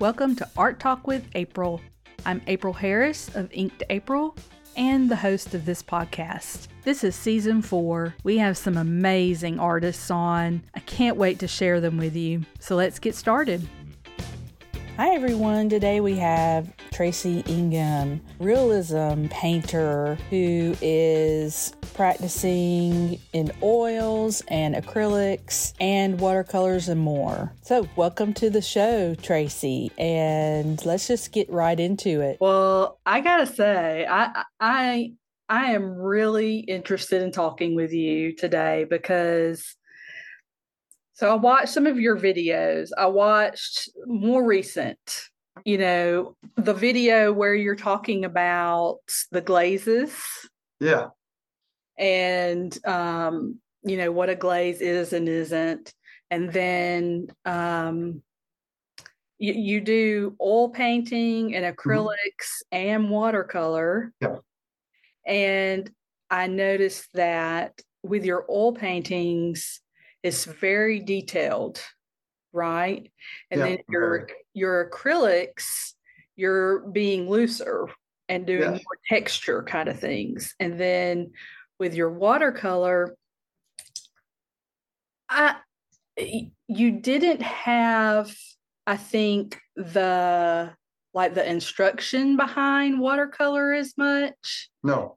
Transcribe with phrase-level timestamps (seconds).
[0.00, 1.80] Welcome to Art Talk with April.
[2.24, 4.36] I'm April Harris of Inked April
[4.76, 6.68] and the host of this podcast.
[6.84, 8.14] This is season four.
[8.22, 10.62] We have some amazing artists on.
[10.76, 12.42] I can't wait to share them with you.
[12.60, 13.68] So let's get started.
[14.98, 15.68] Hi, everyone.
[15.68, 26.18] Today we have Tracy Ingham, realism painter who is practicing in oils and acrylics and
[26.18, 27.52] watercolors and more.
[27.62, 32.38] So, welcome to the show, Tracy, and let's just get right into it.
[32.40, 35.12] Well, I gotta say, I I
[35.48, 39.76] I am really interested in talking with you today because
[41.18, 42.90] so I watched some of your videos.
[42.96, 45.00] I watched more recent,
[45.64, 49.00] you know, the video where you're talking about
[49.32, 50.16] the glazes.
[50.78, 51.08] Yeah.
[51.98, 55.92] And um, you know, what a glaze is and isn't.
[56.30, 58.22] And then um
[59.38, 62.14] you, you do oil painting and acrylics
[62.72, 62.76] mm-hmm.
[62.76, 64.12] and watercolor.
[64.20, 64.36] Yeah.
[65.26, 65.90] And
[66.30, 67.72] I noticed that
[68.04, 69.80] with your oil paintings,
[70.22, 71.80] it's very detailed,
[72.52, 73.10] right?
[73.50, 75.92] And yeah, then your your acrylics,
[76.36, 77.88] you're being looser
[78.28, 80.54] and doing more texture kind of things.
[80.60, 81.32] And then
[81.78, 83.16] with your watercolor,
[85.28, 85.56] I
[86.66, 88.34] you didn't have,
[88.86, 90.72] I think, the
[91.14, 94.70] like the instruction behind watercolor as much.
[94.82, 95.16] No.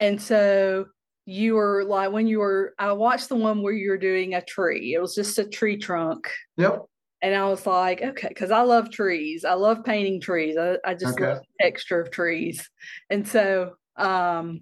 [0.00, 0.86] And so
[1.26, 4.42] you were like when you were I watched the one where you were doing a
[4.42, 4.94] tree.
[4.94, 6.30] It was just a tree trunk.
[6.56, 6.84] Yep.
[7.22, 9.46] And I was like, okay, because I love trees.
[9.46, 10.58] I love painting trees.
[10.58, 11.28] I, I just okay.
[11.28, 12.68] love the texture of trees.
[13.08, 14.60] And so um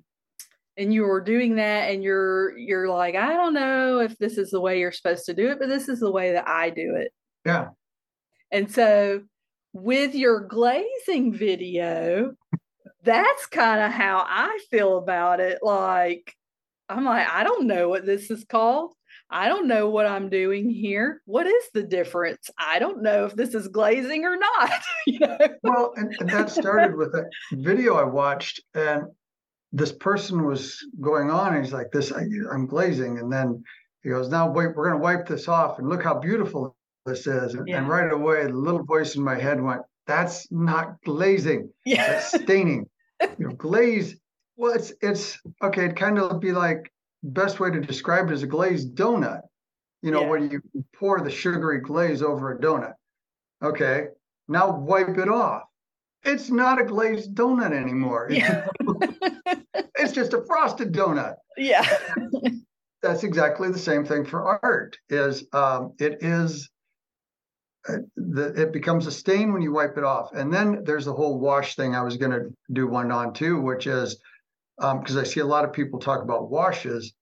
[0.76, 4.50] and you were doing that and you're you're like, I don't know if this is
[4.50, 6.94] the way you're supposed to do it, but this is the way that I do
[6.94, 7.12] it.
[7.44, 7.68] Yeah.
[8.52, 9.22] And so
[9.72, 12.34] with your glazing video,
[13.02, 15.58] that's kind of how I feel about it.
[15.62, 16.36] Like
[16.92, 18.92] I'm like, I don't know what this is called.
[19.30, 21.22] I don't know what I'm doing here.
[21.24, 22.50] What is the difference?
[22.58, 24.70] I don't know if this is glazing or not.
[25.06, 25.38] you know?
[25.62, 29.04] Well, and, and that started with a video I watched, and
[29.72, 32.20] this person was going on, and he's like, "This, I,
[32.52, 33.64] am glazing," and then
[34.02, 36.76] he goes, "Now wait, we're going to wipe this off, and look how beautiful
[37.06, 37.78] this is." And, yeah.
[37.78, 41.70] and right away, the little voice in my head went, "That's not glazing.
[41.86, 42.06] Yeah.
[42.06, 42.86] That's staining.
[43.38, 44.16] you know, glaze
[44.56, 45.86] well, it's it's okay.
[45.86, 46.92] It kind of be like
[47.22, 49.42] best way to describe it is a glazed donut.
[50.02, 50.28] You know, yeah.
[50.28, 50.62] when you
[50.96, 52.94] pour the sugary glaze over a donut.
[53.62, 54.06] Okay,
[54.48, 55.62] now wipe it off.
[56.24, 58.28] It's not a glazed donut anymore.
[58.30, 58.66] It's, yeah.
[59.96, 61.34] it's just a frosted donut.
[61.56, 61.86] Yeah.
[63.02, 64.96] That's exactly the same thing for art.
[65.08, 66.70] Is um, it is
[67.88, 70.32] uh, the, it becomes a stain when you wipe it off.
[70.32, 73.60] And then there's the whole wash thing I was going to do one on too,
[73.60, 74.18] which is
[74.82, 77.12] because um, I see a lot of people talk about washes.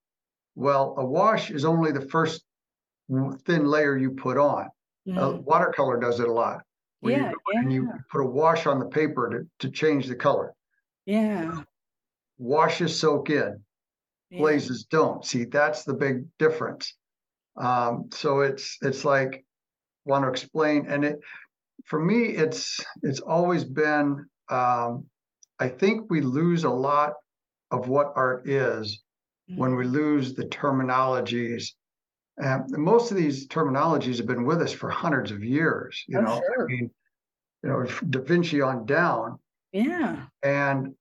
[0.54, 2.42] Well, a wash is only the first
[3.44, 4.68] thin layer you put on.
[5.06, 5.18] Mm-hmm.
[5.18, 6.62] Uh, watercolor does it a lot.
[7.02, 7.60] yeah, you, yeah.
[7.60, 10.54] And you put a wash on the paper to, to change the color.
[11.04, 11.62] Yeah.
[12.38, 13.62] Washes soak in,
[14.34, 14.98] glazes yeah.
[14.98, 15.24] don't.
[15.24, 16.94] See, that's the big difference.
[17.56, 19.44] Um, so it's it's like
[20.06, 21.20] want to explain, and it
[21.84, 24.24] for me, it's it's always been.
[24.48, 25.04] Um,
[25.58, 27.12] I think we lose a lot
[27.70, 29.02] of what art is
[29.56, 31.72] when we lose the terminologies.
[32.38, 36.02] And most of these terminologies have been with us for hundreds of years.
[36.08, 36.64] You oh, know, sure.
[36.64, 36.90] I mean,
[37.62, 39.38] you know, Da Vinci on down.
[39.72, 40.26] Yeah.
[40.42, 40.94] And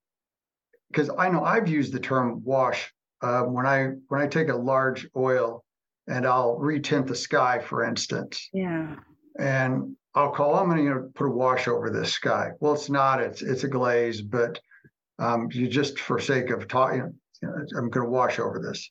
[0.91, 2.91] because I know I've used the term wash
[3.22, 5.63] uh, when I when I take a large oil
[6.08, 8.50] and I'll retint the sky, for instance.
[8.52, 8.96] Yeah.
[9.38, 10.56] And I'll call.
[10.56, 12.52] I'm going to you know put a wash over this sky.
[12.59, 13.22] Well, it's not.
[13.22, 14.59] It's it's a glaze, but
[15.20, 18.90] um, you just for sake of talking, you know, I'm going to wash over this.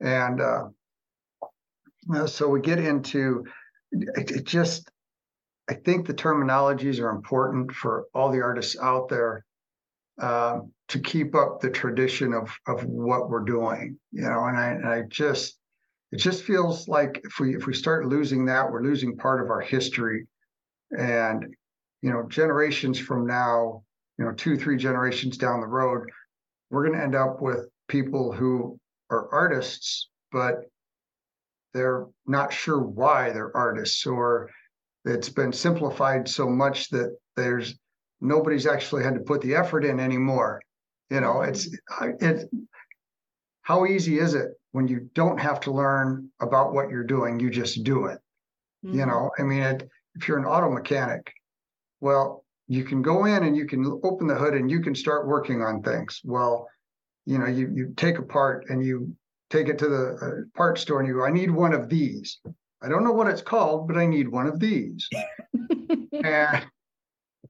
[0.00, 3.44] And uh, so we get into
[3.92, 4.90] it, it, just,
[5.68, 9.44] I think the terminologies are important for all the artists out there
[10.22, 14.44] um, to keep up the tradition of of what we're doing, you know.
[14.44, 15.58] And I, and I just,
[16.12, 19.50] it just feels like if we if we start losing that, we're losing part of
[19.50, 20.26] our history,
[20.96, 21.44] and
[22.02, 23.82] you know, generations from now,
[24.20, 26.10] you know, two, three generations down the road,
[26.70, 28.78] we're going to end up with people who
[29.08, 30.56] are artists, but
[31.72, 34.50] they're not sure why they're artists, or
[35.06, 37.78] it's been simplified so much that there's
[38.20, 40.60] nobody's actually had to put the effort in anymore.
[41.08, 41.74] You know, it's
[42.20, 42.50] it.
[43.62, 47.40] How easy is it when you don't have to learn about what you're doing?
[47.40, 48.18] You just do it.
[48.84, 48.98] Mm-hmm.
[48.98, 51.32] You know, I mean, it, if you're an auto mechanic,
[52.00, 55.26] Well, you can go in and you can open the hood and you can start
[55.26, 56.20] working on things.
[56.22, 56.68] Well,
[57.26, 59.12] you know, you you take a part and you
[59.50, 62.38] take it to the uh, part store and you go, I need one of these.
[62.80, 65.08] I don't know what it's called, but I need one of these.
[66.24, 66.64] and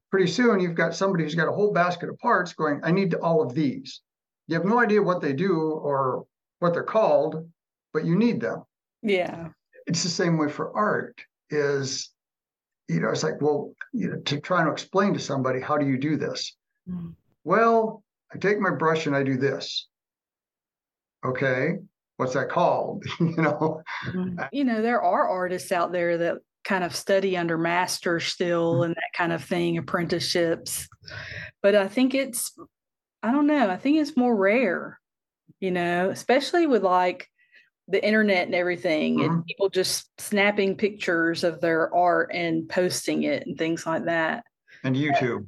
[0.09, 3.13] pretty soon you've got somebody who's got a whole basket of parts going, I need
[3.13, 4.01] all of these.
[4.47, 6.25] You have no idea what they do or
[6.57, 7.47] what they're called,
[7.93, 8.63] but you need them.
[9.03, 9.49] Yeah.
[9.85, 11.21] It's the same way for art
[11.51, 12.09] is,
[12.91, 15.87] you know, it's like, well, you know, to try and explain to somebody, how do
[15.87, 16.55] you do this?
[16.89, 17.15] Mm.
[17.45, 18.03] Well,
[18.33, 19.87] I take my brush and I do this.
[21.25, 21.77] Okay.
[22.17, 23.05] What's that called?
[23.19, 24.39] you know, mm-hmm.
[24.51, 28.83] you know, there are artists out there that kind of study under master still mm-hmm.
[28.83, 30.89] and that kind of thing, apprenticeships.
[31.61, 32.53] But I think it's,
[33.23, 34.99] I don't know, I think it's more rare,
[35.61, 37.30] you know, especially with like
[37.91, 39.31] the internet and everything mm-hmm.
[39.31, 44.43] and people just snapping pictures of their art and posting it and things like that.
[44.83, 45.47] And YouTube.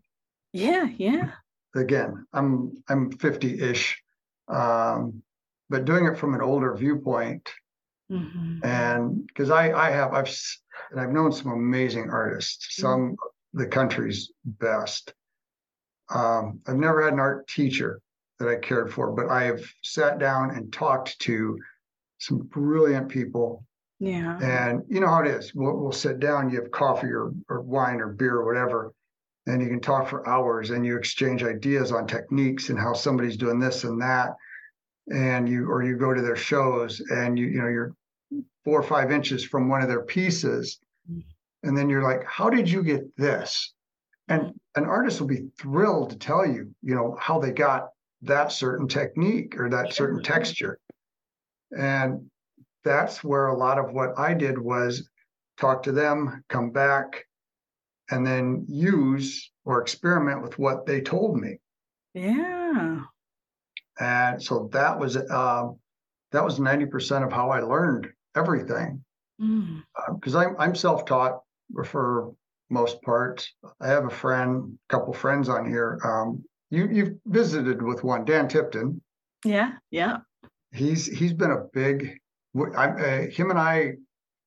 [0.51, 1.31] Yeah, yeah.
[1.75, 4.01] Again, I'm I'm 50-ish.
[4.47, 5.23] Um,
[5.69, 7.49] but doing it from an older viewpoint.
[8.11, 8.59] Mm-hmm.
[8.63, 10.29] And because I I have I've
[10.91, 13.59] and I've known some amazing artists, some mm-hmm.
[13.59, 15.13] the country's best.
[16.13, 18.01] Um, I've never had an art teacher
[18.39, 21.57] that I cared for, but I have sat down and talked to
[22.25, 23.63] some brilliant people.
[23.99, 24.37] Yeah.
[24.41, 25.53] And you know how it is.
[25.55, 28.93] We'll, we'll sit down, you have coffee or, or wine or beer or whatever,
[29.47, 33.37] and you can talk for hours and you exchange ideas on techniques and how somebody's
[33.37, 34.31] doing this and that.
[35.09, 37.93] And you, or you go to their shows and you, you know, you're
[38.63, 40.79] four or five inches from one of their pieces.
[41.11, 41.67] Mm-hmm.
[41.67, 43.73] And then you're like, how did you get this?
[44.29, 47.89] And an artist will be thrilled to tell you, you know, how they got
[48.21, 50.79] that certain technique or that certain texture.
[51.77, 52.29] And
[52.83, 55.09] that's where a lot of what I did was
[55.57, 57.25] talk to them, come back,
[58.11, 61.57] and then use or experiment with what they told me.
[62.13, 63.01] Yeah.
[63.99, 65.69] And so that was uh,
[66.31, 69.03] that was ninety percent of how I learned everything.
[69.37, 70.35] Because mm.
[70.35, 71.39] uh, I'm I'm self-taught
[71.85, 72.33] for
[72.69, 73.47] most part.
[73.79, 75.99] I have a friend, a couple friends on here.
[76.03, 79.01] Um, you you've visited with one, Dan Tipton.
[79.45, 80.17] Yeah, yeah
[80.73, 82.17] he's he's been a big.
[82.75, 83.93] I, uh, him and I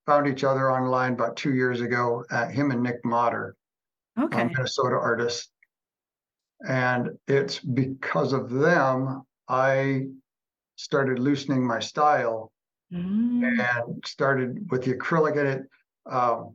[0.07, 2.25] found each other online about two years ago.
[2.31, 3.57] Uh, him and Nick Motter,
[4.19, 5.51] okay, um, Minnesota artist,
[6.69, 10.07] and it's because of them I
[10.77, 12.53] started loosening my style
[12.93, 13.43] mm.
[13.43, 15.63] and started with the acrylic in it.
[16.11, 16.55] Um,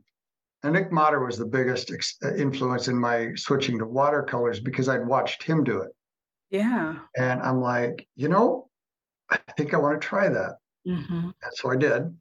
[0.62, 4.88] and Nick Motter was the biggest ex- uh, influence in my switching to watercolors because
[4.88, 5.90] I'd watched him do it.
[6.50, 6.98] Yeah.
[7.16, 8.68] And I'm like, you know,
[9.32, 10.56] I think I want to try that.
[10.86, 11.30] Mm-hmm.
[11.42, 12.14] And so I did.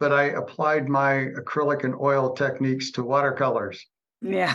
[0.00, 3.84] But I applied my acrylic and oil techniques to watercolors.
[4.20, 4.54] Yeah.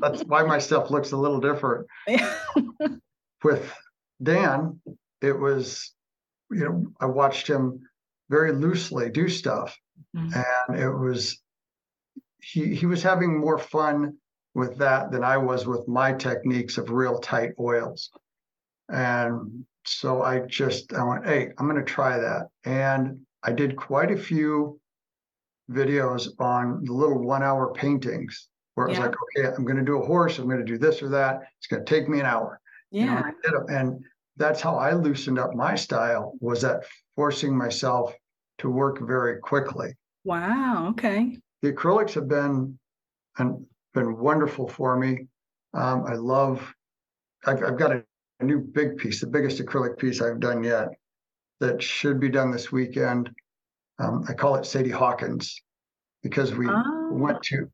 [0.00, 1.86] That's why my stuff looks a little different.
[2.06, 2.34] Yeah.
[3.42, 3.72] With
[4.22, 4.80] Dan,
[5.22, 5.92] it was,
[6.50, 7.80] you know, I watched him
[8.28, 9.76] very loosely do stuff.
[10.16, 10.40] Mm-hmm.
[10.68, 11.40] And it was
[12.42, 14.16] he he was having more fun
[14.54, 18.10] with that than I was with my techniques of real tight oils.
[18.88, 23.76] And so I just I went, hey, I'm going to try that, and I did
[23.76, 24.80] quite a few
[25.70, 29.06] videos on the little one-hour paintings where it was yeah.
[29.06, 31.42] like, okay, I'm going to do a horse, I'm going to do this or that.
[31.58, 32.60] It's going to take me an hour.
[32.90, 34.04] Yeah, you know, and
[34.36, 38.14] that's how I loosened up my style was that forcing myself
[38.58, 39.94] to work very quickly.
[40.24, 40.88] Wow.
[40.90, 41.38] Okay.
[41.62, 42.78] The acrylics have been
[43.38, 45.26] and been wonderful for me.
[45.74, 46.74] Um, I love.
[47.46, 48.04] I've, I've got a
[48.40, 50.88] a new big piece, the biggest acrylic piece I've done yet
[51.60, 53.30] that should be done this weekend.
[53.98, 55.60] Um, I call it Sadie Hawkins
[56.22, 57.08] because we oh.
[57.12, 57.70] went to,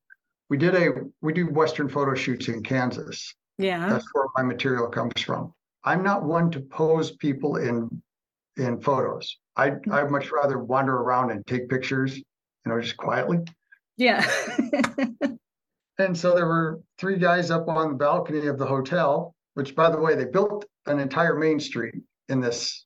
[0.50, 0.90] we did a,
[1.22, 3.32] we do Western photo shoots in Kansas.
[3.58, 3.88] Yeah.
[3.88, 5.52] That's where my material comes from.
[5.84, 8.02] I'm not one to pose people in,
[8.56, 9.38] in photos.
[9.54, 9.92] I, mm.
[9.92, 12.24] I'd much rather wander around and take pictures, you
[12.66, 13.38] know, just quietly.
[13.96, 14.28] Yeah.
[15.98, 19.88] and so there were three guys up on the balcony of the hotel which by
[19.88, 21.94] the way, they built an entire main street
[22.28, 22.84] in this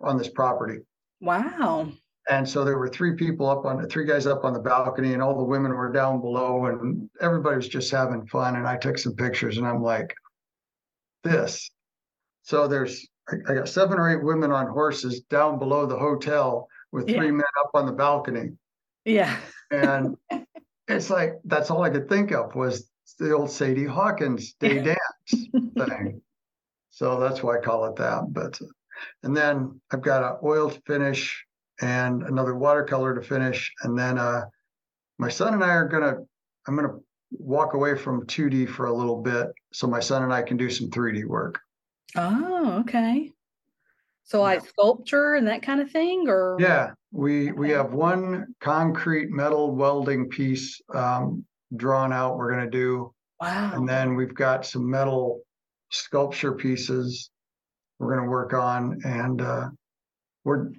[0.00, 0.80] on this property.
[1.20, 1.92] Wow.
[2.28, 5.22] And so there were three people up on three guys up on the balcony, and
[5.22, 8.56] all the women were down below, and everybody was just having fun.
[8.56, 10.12] And I took some pictures, and I'm like,
[11.22, 11.70] this.
[12.42, 13.06] So there's
[13.48, 17.32] I got seven or eight women on horses down below the hotel with three yeah.
[17.32, 18.50] men up on the balcony.
[19.04, 19.36] Yeah.
[19.70, 20.16] and
[20.88, 25.48] it's like that's all I could think of was the old Sadie Hawkins day dance
[25.76, 26.20] thing.
[26.90, 28.24] So that's why I call it that.
[28.32, 28.60] But
[29.22, 31.44] and then I've got an oil to finish
[31.80, 33.72] and another watercolor to finish.
[33.82, 34.42] And then uh
[35.18, 36.16] my son and I are gonna
[36.66, 36.98] I'm gonna
[37.30, 40.70] walk away from 2D for a little bit so my son and I can do
[40.70, 41.60] some 3D work.
[42.16, 43.30] Oh, okay.
[44.24, 49.30] So like sculpture and that kind of thing, or Yeah, we we have one concrete
[49.30, 51.44] metal welding piece um,
[51.76, 52.36] drawn out.
[52.36, 55.42] We're gonna do, wow, and then we've got some metal
[55.90, 57.30] sculpture pieces
[57.98, 59.68] we're gonna work on, and uh,
[60.44, 60.70] we're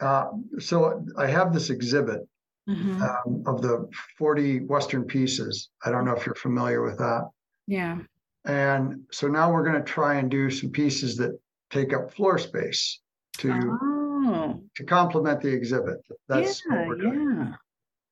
[0.00, 0.26] uh,
[0.58, 2.20] so I have this exhibit
[2.68, 3.00] Mhm.
[3.00, 5.70] um, of the 40 Western pieces.
[5.84, 7.30] I don't know if you're familiar with that.
[7.68, 7.98] yeah,
[8.44, 11.38] And so now we're going to try and do some pieces that
[11.70, 13.00] take up floor space
[13.38, 15.98] to oh, to complement the exhibit.
[16.28, 17.36] That's yeah, what we're doing.
[17.38, 17.52] yeah.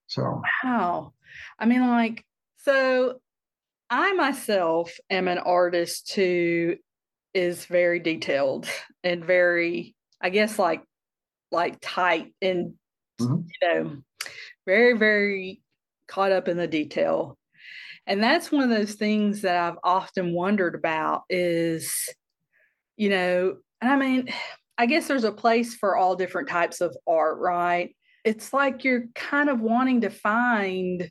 [0.06, 1.13] So Wow.
[1.58, 2.24] I mean, like,
[2.58, 3.20] so
[3.90, 6.76] I myself am an artist who
[7.34, 8.68] is very detailed
[9.02, 10.82] and very, I guess, like,
[11.52, 12.74] like tight and,
[13.20, 13.46] Mhm.
[13.48, 14.02] you know,
[14.66, 15.62] very, very
[16.08, 17.38] caught up in the detail.
[18.06, 22.08] And that's one of those things that I've often wondered about is,
[22.96, 24.28] you know, and I mean,
[24.78, 27.96] I guess there's a place for all different types of art, right?
[28.24, 31.10] It's like you're kind of wanting to find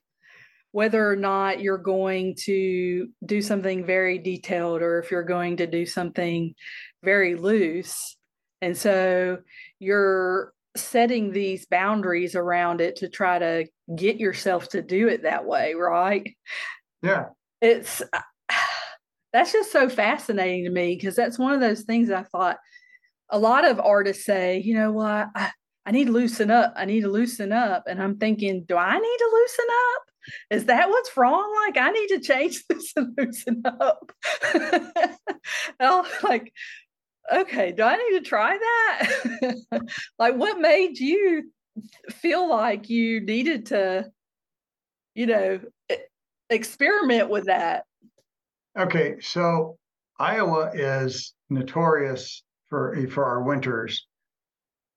[0.73, 5.67] whether or not you're going to do something very detailed or if you're going to
[5.67, 6.55] do something
[7.03, 8.17] very loose.
[8.59, 9.37] And so
[9.77, 15.45] you're setting these boundaries around it to try to get yourself to do it that
[15.45, 16.35] way, right?
[17.03, 17.25] yeah,
[17.61, 18.01] it's
[19.31, 22.57] that's just so fascinating to me because that's one of those things I thought
[23.29, 25.51] a lot of artists say, you know what, I,
[25.85, 26.73] I need to loosen up.
[26.75, 27.83] I need to loosen up.
[27.87, 30.02] And I'm thinking, do I need to loosen up?
[30.49, 31.53] Is that what's wrong?
[31.67, 34.11] Like, I need to change this and loosen up.
[35.79, 36.53] I'm like,
[37.33, 39.55] okay, do I need to try that?
[40.19, 41.51] like, what made you
[42.11, 44.09] feel like you needed to,
[45.15, 45.59] you know,
[46.49, 47.83] experiment with that?
[48.77, 49.15] okay.
[49.21, 49.77] So
[50.19, 54.05] Iowa is notorious for for our winters,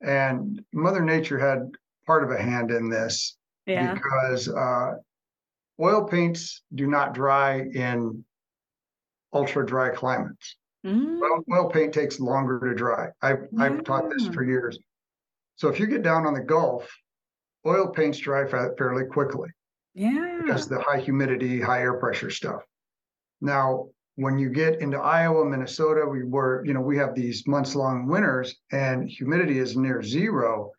[0.02, 1.70] and Mother Nature had
[2.06, 3.94] part of a hand in this Yeah.
[3.94, 4.94] because uh,
[5.80, 8.24] oil paints do not dry in
[9.32, 10.56] ultra dry climates.
[10.84, 13.08] Mm, Well, oil paint takes longer to dry.
[13.22, 14.78] I've I've taught this for years.
[15.56, 16.88] So if you get down on the Gulf,
[17.66, 19.48] oil paints dry fa- fairly quickly
[19.94, 20.38] yeah.
[20.42, 22.62] because of the high humidity, high air pressure stuff.
[23.40, 27.74] Now, when you get into Iowa, Minnesota, we were, you know, we have these months
[27.74, 30.70] long winters and humidity is near zero.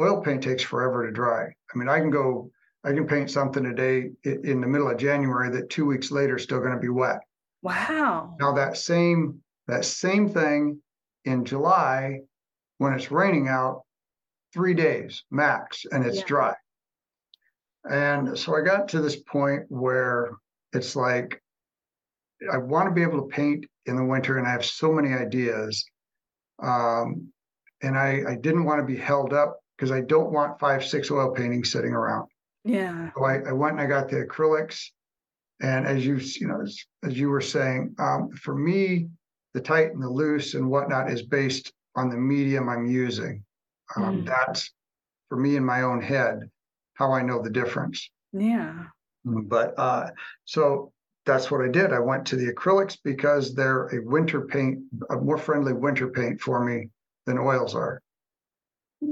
[0.00, 1.44] Oil paint takes forever to dry.
[1.44, 2.50] I mean, I can go,
[2.86, 6.44] I can paint something today in the middle of January that two weeks later is
[6.44, 7.18] still going to be wet.
[7.62, 8.36] Wow.
[8.38, 10.80] Now that same that same thing
[11.24, 12.20] in July
[12.78, 13.82] when it's raining out,
[14.54, 16.26] three days max, and it's Yeah.
[16.26, 16.54] dry.
[17.90, 20.30] And so I got to this point where
[20.72, 21.42] it's like
[22.52, 25.12] I want to be able to paint in the winter, and I have so many
[25.12, 25.84] ideas.
[26.62, 27.32] Um,
[27.82, 31.10] and I, I didn't want to be held up because I don't want five, six
[31.10, 32.28] oil paintings sitting around.
[32.66, 33.10] Yeah.
[33.16, 34.86] So I, I went and I got the acrylics.
[35.62, 39.08] And as you you know, as, as you were saying, um, for me,
[39.54, 43.42] the tight and the loose and whatnot is based on the medium I'm using.
[43.96, 44.26] Um, Mm.
[44.26, 44.72] That's
[45.28, 46.50] for me in my own head
[46.94, 48.10] how I know the difference.
[48.32, 48.84] Yeah.
[49.24, 50.10] But uh,
[50.44, 50.92] so
[51.24, 51.92] that's what I did.
[51.92, 54.80] I went to the acrylics because they're a winter paint,
[55.10, 56.90] a more friendly winter paint for me
[57.26, 58.02] than oils are.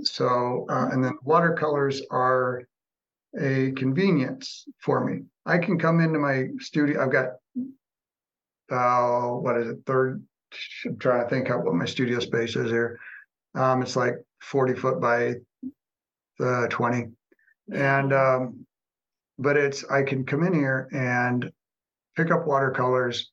[0.02, 2.62] So, uh, and then watercolors are
[3.40, 5.22] a convenience for me.
[5.46, 7.02] I can come into my studio.
[7.02, 7.28] I've got,
[8.70, 10.24] uh, what is it, third?
[10.86, 12.98] I'm trying to think out what my studio space is here.
[13.54, 15.34] Um, it's like 40 foot by
[16.40, 17.06] uh, 20.
[17.72, 18.66] And, um,
[19.38, 21.50] but it's, I can come in here and
[22.16, 23.30] pick up watercolors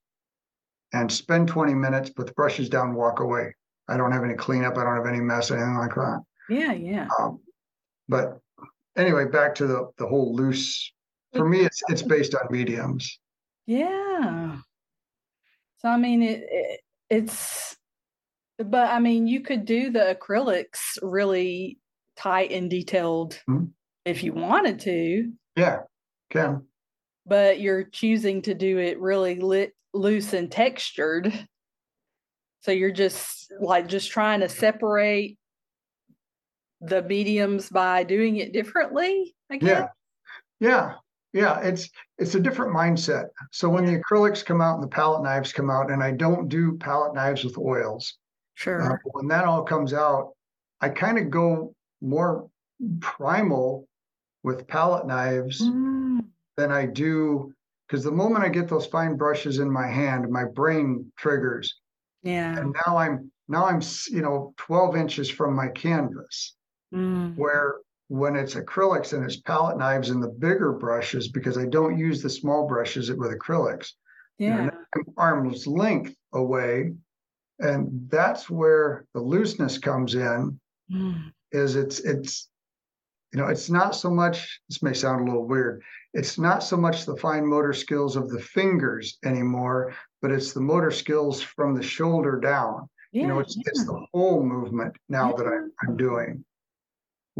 [0.93, 3.55] and spend 20 minutes, put the brushes down, walk away.
[3.87, 4.77] I don't have any cleanup.
[4.77, 6.23] I don't have any mess, anything like that.
[6.49, 6.73] Yeah.
[6.73, 7.07] Yeah.
[7.19, 7.39] Um,
[8.09, 8.39] but
[8.95, 10.91] anyway, back to the the whole loose.
[11.33, 13.19] For me, it's it's based on mediums.
[13.65, 14.57] Yeah.
[15.77, 16.79] So I mean it, it
[17.09, 17.75] it's
[18.57, 21.77] but I mean you could do the acrylics really
[22.17, 23.71] tight and detailed Mhm.
[24.05, 25.79] if you wanted to, Yeah,
[26.29, 26.67] can
[27.25, 31.31] but you're choosing to do it really lit loose and textured.
[32.61, 35.37] So you're just like just trying to separate
[36.81, 39.87] the mediums by doing it differently, I guess.
[40.59, 40.93] yeah, yeah,
[41.33, 41.59] yeah.
[41.61, 43.25] It's it's a different mindset.
[43.51, 46.49] So when the acrylics come out and the palette knives come out, and I don't
[46.49, 48.17] do palette knives with oils.
[48.17, 48.23] Uh,
[48.55, 49.01] Sure.
[49.13, 50.33] when that all comes out,
[50.81, 52.49] I kind of go more
[52.99, 53.87] primal
[54.43, 56.25] with palette knives Mm,
[56.57, 57.53] than I do
[57.87, 61.79] because the moment I get those fine brushes in my hand, my brain triggers.
[62.23, 62.57] Yeah.
[62.57, 66.55] And now I'm now I'm you know 12 inches from my canvas.
[66.93, 67.37] Mm.
[67.37, 67.75] Where
[68.07, 72.21] when it's acrylics and it's palette knives and the bigger brushes, because I don't use
[72.21, 73.91] the small brushes with acrylics,
[74.37, 74.69] yeah.
[75.17, 76.93] arm's length away.
[77.59, 80.59] And that's where the looseness comes in.
[80.91, 81.31] Mm.
[81.51, 82.49] Is it's it's
[83.33, 85.81] you know, it's not so much, this may sound a little weird,
[86.13, 90.59] it's not so much the fine motor skills of the fingers anymore, but it's the
[90.59, 92.89] motor skills from the shoulder down.
[93.13, 93.63] Yeah, you know, it's, yeah.
[93.67, 95.35] it's the whole movement now yeah.
[95.37, 96.43] that I'm, I'm doing.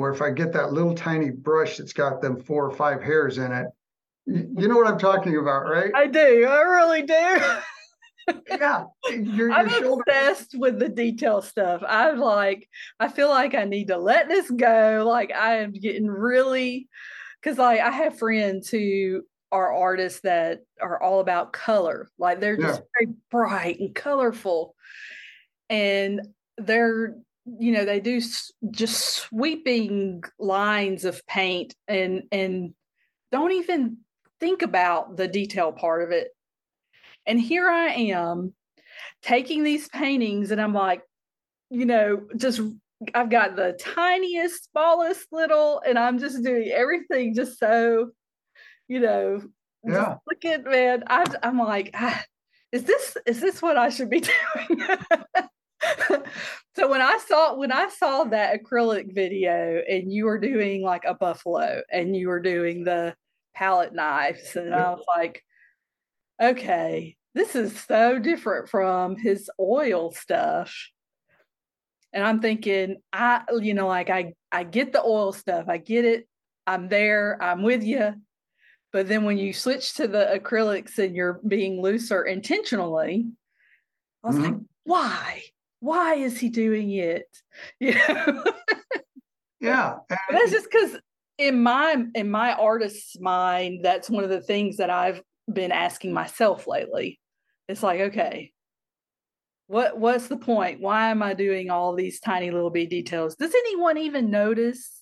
[0.02, 3.38] Where if I get that little tiny brush that's got them four or five hairs
[3.38, 3.68] in it,
[4.26, 5.92] you, know what I'm talking about, right?
[5.96, 6.46] I do.
[6.46, 8.34] I really do.
[8.50, 11.82] yeah, your, I'm your obsessed with the detail stuff.
[11.88, 12.68] I'm like,
[13.00, 15.04] I feel like I need to let this go.
[15.08, 16.88] Like I am getting really,
[17.42, 22.10] because like I have friends who are artists that are all about color.
[22.18, 23.06] Like they're just yeah.
[23.06, 24.76] very bright and colorful,
[25.70, 26.22] and
[26.58, 28.22] they're you know they do
[28.70, 32.74] just sweeping lines of paint and and
[33.32, 33.98] don't even
[34.40, 36.30] think about the detail part of it
[37.26, 38.54] and here I am
[39.22, 41.02] taking these paintings, and I'm like,
[41.70, 42.62] you know, just
[43.14, 48.12] I've got the tiniest, smallest little, and I'm just doing everything just so,
[48.88, 49.42] you know,
[49.84, 50.16] yeah.
[50.28, 51.04] look at man.
[51.08, 52.24] I, I'm like, ah,
[52.72, 54.22] is this is this what I should be
[54.68, 54.84] doing?
[56.76, 61.04] so when I saw when I saw that acrylic video, and you were doing like
[61.06, 63.16] a buffalo, and you were doing the
[63.56, 65.44] palette knives, and I was like
[66.42, 70.76] okay, this is so different from his oil stuff.
[72.14, 76.04] And I'm thinking, I, you know, like I, I get the oil stuff, I get
[76.04, 76.28] it,
[76.68, 78.16] I'm there, I'm with you.
[78.92, 83.28] But then when you switch to the acrylics and you're being looser intentionally,
[84.24, 84.46] I was mm-hmm.
[84.46, 85.44] like, why?
[85.82, 87.26] Why is he doing it?
[87.80, 88.44] You know?
[89.60, 89.96] yeah.
[90.30, 90.98] that's just because
[91.38, 96.14] in my in my artist's mind, that's one of the things that I've been asking
[96.14, 97.20] myself lately.
[97.68, 98.54] It's like, okay,
[99.68, 100.82] what what's the point?
[100.82, 103.36] Why am I doing all these tiny little b details?
[103.36, 105.02] Does anyone even notice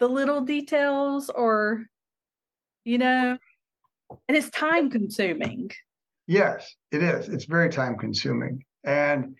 [0.00, 1.86] the little details or
[2.84, 3.38] you know?
[4.28, 5.70] And it's time consuming.
[6.26, 7.28] Yes, it is.
[7.28, 8.64] It's very time consuming.
[8.86, 9.36] And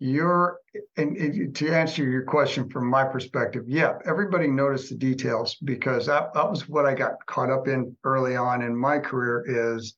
[0.00, 0.58] you're
[0.96, 6.06] and, and to answer your question from my perspective, yeah, everybody noticed the details because
[6.06, 9.94] that, that was what I got caught up in early on in my career is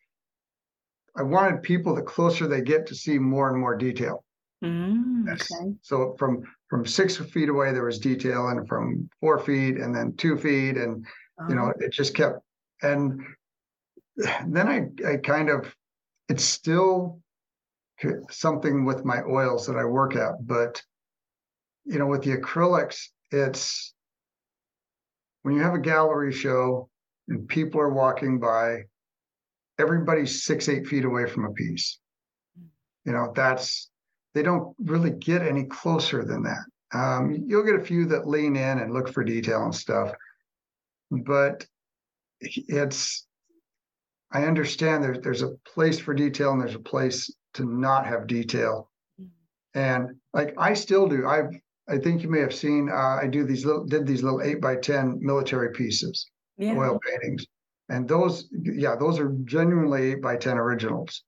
[1.16, 4.25] I wanted people the closer they get to see more and more detail.
[4.64, 5.75] Mm, okay.
[5.83, 10.14] So from from six feet away there was detail, and from four feet, and then
[10.16, 11.07] two feet, and
[11.40, 11.49] oh.
[11.49, 11.87] you know uh-huh.
[11.87, 12.40] it just kept.
[12.83, 13.21] And
[14.47, 15.75] then I I kind of
[16.29, 17.21] it's still
[18.31, 20.83] something with my oils that I work at, but
[21.85, 23.95] you know with the acrylics it's
[25.43, 26.88] when you have a gallery show
[27.29, 28.83] and people are walking by
[29.79, 31.99] everybody's six, eight feet away from a piece.
[33.05, 33.91] You know, that's,
[34.35, 36.65] they don't really get any closer than that.
[36.95, 40.12] Um, you'll get a few that lean in and look for detail and stuff,
[41.11, 41.67] but
[42.41, 43.27] it's,
[44.31, 48.27] I understand there's there's a place for detail and there's a place to not have
[48.27, 48.91] detail.
[49.75, 51.27] And like I still do.
[51.27, 51.51] I've
[51.88, 54.61] I think you may have seen uh, I do these little did these little eight
[54.61, 56.77] by ten military pieces, yeah.
[56.77, 57.47] oil paintings.
[57.93, 61.25] And those, yeah, those are genuinely 8 by 10 originals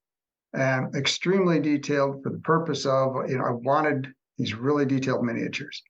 [0.55, 4.09] and extremely detailed for the purpose of, you know, I wanted
[4.39, 5.83] these really detailed miniatures.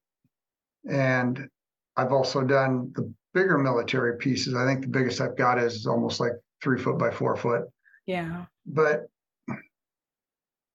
[0.91, 1.49] And
[1.97, 4.57] I've also done the bigger military pieces.
[4.57, 7.63] I think the biggest I've got is almost like three foot by four foot.
[8.07, 8.47] Yeah.
[8.67, 9.07] But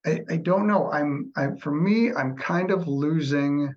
[0.09, 0.91] I, I don't know.
[0.91, 3.73] I'm I for me, I'm kind of losing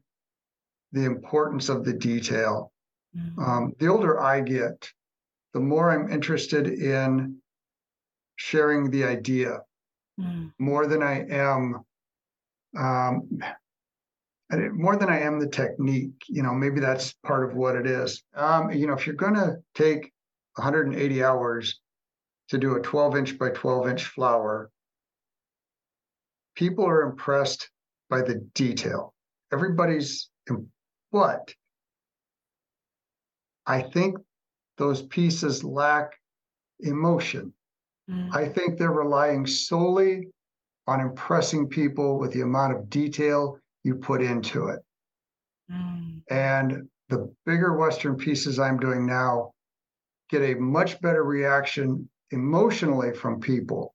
[0.92, 2.72] the importance of the detail.
[3.16, 3.42] Mm-hmm.
[3.42, 4.90] Um, the older I get,
[5.52, 7.36] the more I'm interested in
[8.36, 9.60] sharing the idea
[10.18, 10.52] mm.
[10.58, 11.84] more than I am
[12.76, 13.28] um,
[14.72, 16.24] more than I am the technique.
[16.28, 18.22] You know, maybe that's part of what it is.
[18.34, 20.12] Um, you know, if you're going to take
[20.56, 21.80] 180 hours
[22.48, 24.70] to do a 12 inch by 12 inch flower,
[26.54, 27.70] people are impressed
[28.10, 29.14] by the detail.
[29.52, 30.30] Everybody's,
[31.10, 31.54] but
[33.66, 34.16] I think
[34.78, 36.12] those pieces lack
[36.80, 37.52] emotion.
[38.10, 38.34] Mm.
[38.34, 40.28] I think they're relying solely
[40.86, 44.80] on impressing people with the amount of detail you put into it.
[45.70, 46.22] Mm.
[46.30, 49.52] And the bigger Western pieces I'm doing now
[50.28, 53.94] get a much better reaction emotionally from people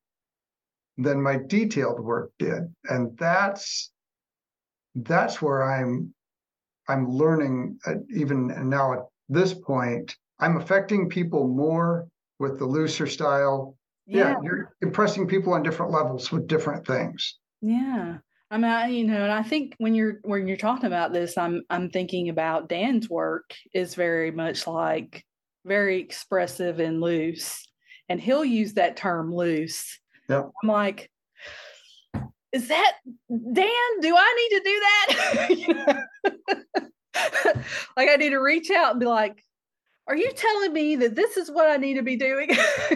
[0.98, 2.74] than my detailed work did.
[2.86, 3.92] And that's
[4.96, 6.14] that's where I'm
[6.88, 12.08] I'm learning uh, even now at this point, I'm affecting people more
[12.40, 13.78] with the looser style.
[14.06, 14.30] Yeah.
[14.30, 17.38] yeah, you're impressing people on different levels with different things.
[17.62, 18.18] Yeah.
[18.50, 21.38] I mean, I, you know, and I think when you're when you're talking about this,
[21.38, 25.26] I'm I'm thinking about Dan's work is very much like
[25.66, 27.68] very expressive and loose,
[28.08, 30.00] and he'll use that term loose.
[30.30, 30.44] Yeah.
[30.62, 31.10] I'm like,
[32.52, 32.94] is that
[33.30, 34.00] Dan?
[34.02, 36.04] Do I need to do that?
[37.98, 39.44] like I need to reach out and be like,
[40.08, 42.50] are you telling me that this is what I need to be doing?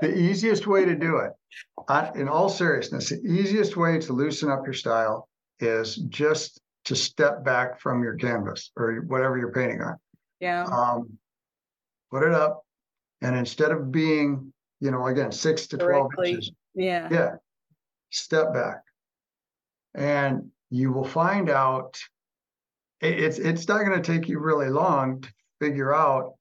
[0.00, 1.32] the easiest way to do it,
[2.14, 5.28] in all seriousness, the easiest way to loosen up your style
[5.60, 9.96] is just to step back from your canvas or whatever you're painting on.
[10.40, 10.64] Yeah.
[10.64, 11.18] Um,
[12.10, 12.64] put it up,
[13.22, 17.30] and instead of being, you know, again, six to twelve inches, yeah, yeah,
[18.10, 18.82] step back,
[19.94, 21.98] and you will find out.
[23.02, 26.34] It's it's not going to take you really long to figure out.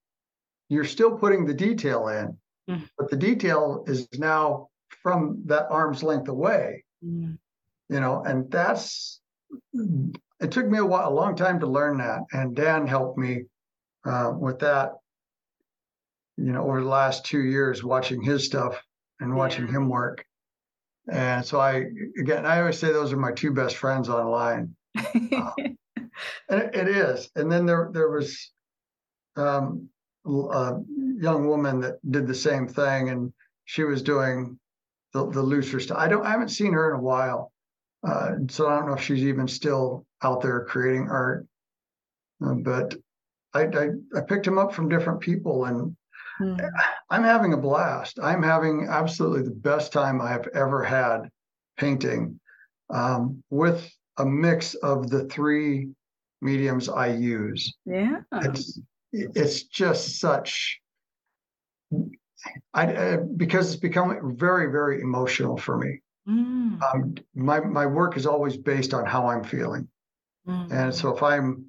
[0.67, 2.37] You're still putting the detail in,
[2.69, 2.89] mm.
[2.97, 4.67] but the detail is now
[5.01, 6.83] from that arm's length away.
[7.03, 7.37] Mm.
[7.89, 9.21] You know, and that's
[9.73, 13.43] it took me a while, a long time to learn that, and Dan helped me
[14.05, 14.91] uh, with that.
[16.39, 18.81] You know, over the last two years, watching his stuff
[19.19, 19.73] and watching yeah.
[19.73, 20.25] him work,
[21.11, 21.85] and so I
[22.19, 24.75] again, I always say those are my two best friends online,
[25.13, 25.53] um,
[26.49, 27.29] and it, it is.
[27.35, 28.51] And then there there was
[29.35, 29.89] um,
[30.25, 33.33] a young woman that did the same thing, and
[33.65, 34.57] she was doing
[35.13, 35.97] the, the looser stuff.
[35.97, 37.51] I don't I haven't seen her in a while,
[38.07, 41.45] uh, so I don't know if she's even still out there creating art.
[42.43, 42.95] Uh, but
[43.53, 45.95] I, I, I picked him up from different people, and
[46.39, 46.69] mm.
[47.09, 48.19] I'm having a blast.
[48.21, 51.29] I'm having absolutely the best time I've ever had
[51.77, 52.39] painting
[52.89, 55.89] um, with a mix of the three
[56.41, 57.75] mediums I use.
[57.85, 58.79] Yeah, it's
[59.11, 60.79] it's just such
[62.73, 65.99] I, uh, because it's become very, very emotional for me.
[66.27, 66.81] Mm.
[66.81, 69.87] Um, my my work is always based on how I'm feeling,
[70.47, 70.71] mm.
[70.71, 71.65] and so if I'm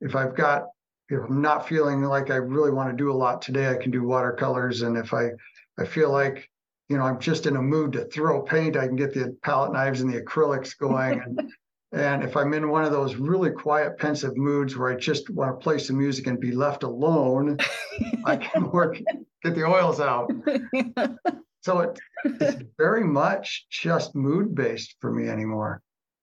[0.00, 0.66] if I've got
[1.12, 3.90] if I'm not feeling like I really want to do a lot today, I can
[3.90, 5.30] do watercolors, and if I
[5.78, 6.48] I feel like
[6.88, 9.72] you know I'm just in a mood to throw paint, I can get the palette
[9.72, 11.52] knives and the acrylics going, and
[11.92, 15.58] and if I'm in one of those really quiet, pensive moods where I just want
[15.58, 17.58] to play some music and be left alone,
[18.24, 18.98] I can work
[19.42, 20.30] get the oils out.
[21.60, 25.82] so it, it's very much just mood based for me anymore.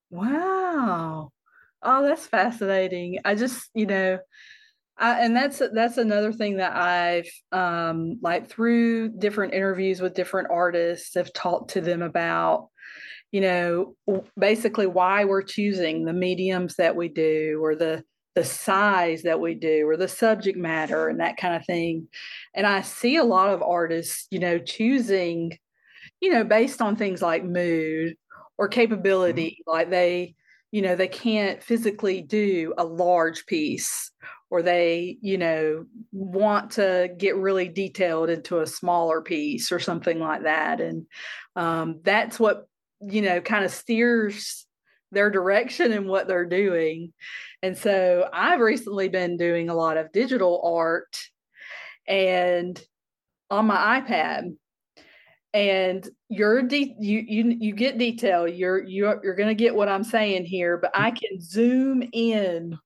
[0.10, 1.32] Wow.
[1.82, 3.20] Oh, that's fascinating.
[3.24, 4.20] I just, you know,
[5.00, 10.50] I, and that's that's another thing that I've um, like through different interviews with different
[10.52, 12.68] artists have talked to them about,
[13.32, 13.96] you know,
[14.38, 18.04] basically why we're choosing the mediums that we do or the
[18.36, 22.08] the size that we do or the subject matter and that kind of thing.
[22.54, 25.58] And I see a lot of artists, you know, choosing,
[26.22, 28.16] you know, based on things like mood
[28.58, 29.72] or capability, mm-hmm.
[29.72, 30.36] like they,
[30.72, 34.12] you know, they can't physically do a large piece
[34.50, 40.20] or they, you know, want to get really detailed into a smaller piece or something
[40.20, 40.82] like that.
[40.82, 41.06] And
[41.56, 42.68] um, that's what,
[43.00, 44.66] you know, kind of steers
[45.12, 47.14] their direction and what they're doing.
[47.62, 51.18] And so I've recently been doing a lot of digital art
[52.08, 52.82] and
[53.50, 54.56] on my iPad.
[55.52, 58.48] And you're de- you you you get detail.
[58.48, 62.78] You're you're you're going to get what I'm saying here, but I can zoom in.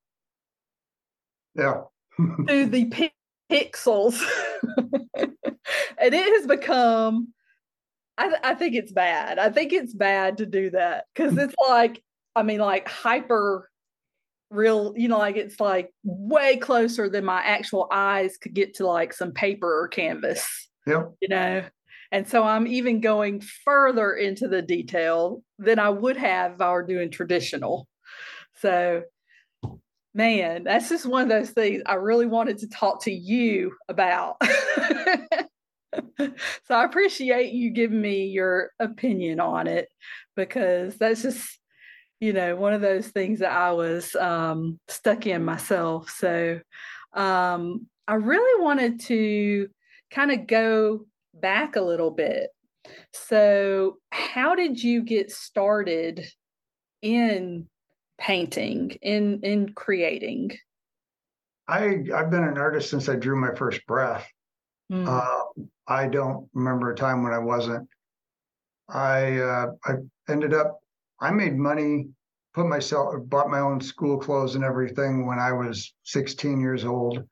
[1.55, 1.81] Yeah.
[2.47, 3.11] to the pi-
[3.51, 4.19] pixels,
[5.17, 5.33] and
[5.97, 7.33] it has become.
[8.15, 9.39] I, I think it's bad.
[9.39, 12.03] I think it's bad to do that because it's like
[12.35, 13.69] I mean, like hyper
[14.49, 18.87] real, you know, like it's like way closer than my actual eyes could get to
[18.87, 20.69] like some paper or canvas.
[20.85, 21.05] Yeah.
[21.21, 21.63] You know,
[22.11, 26.71] and so I'm even going further into the detail than I would have if I
[26.71, 27.87] were doing traditional.
[28.59, 29.03] So,
[30.13, 34.37] man, that's just one of those things I really wanted to talk to you about.
[36.17, 39.89] so I appreciate you giving me your opinion on it
[40.35, 41.59] because that's just
[42.23, 46.09] you know, one of those things that I was um, stuck in myself.
[46.09, 46.61] So
[47.13, 49.67] um, I really wanted to
[50.09, 52.49] kind of go back a little bit.
[53.11, 56.25] So, how did you get started
[57.01, 57.67] in
[58.17, 60.51] painting, in in creating?
[61.67, 64.27] I I've been an artist since I drew my first breath.
[64.91, 65.07] Mm.
[65.07, 67.87] Uh, I don't remember a time when I wasn't.
[68.89, 69.93] I uh, I
[70.29, 70.79] ended up
[71.19, 72.09] I made money,
[72.53, 77.23] put myself bought my own school clothes and everything when I was 16 years old.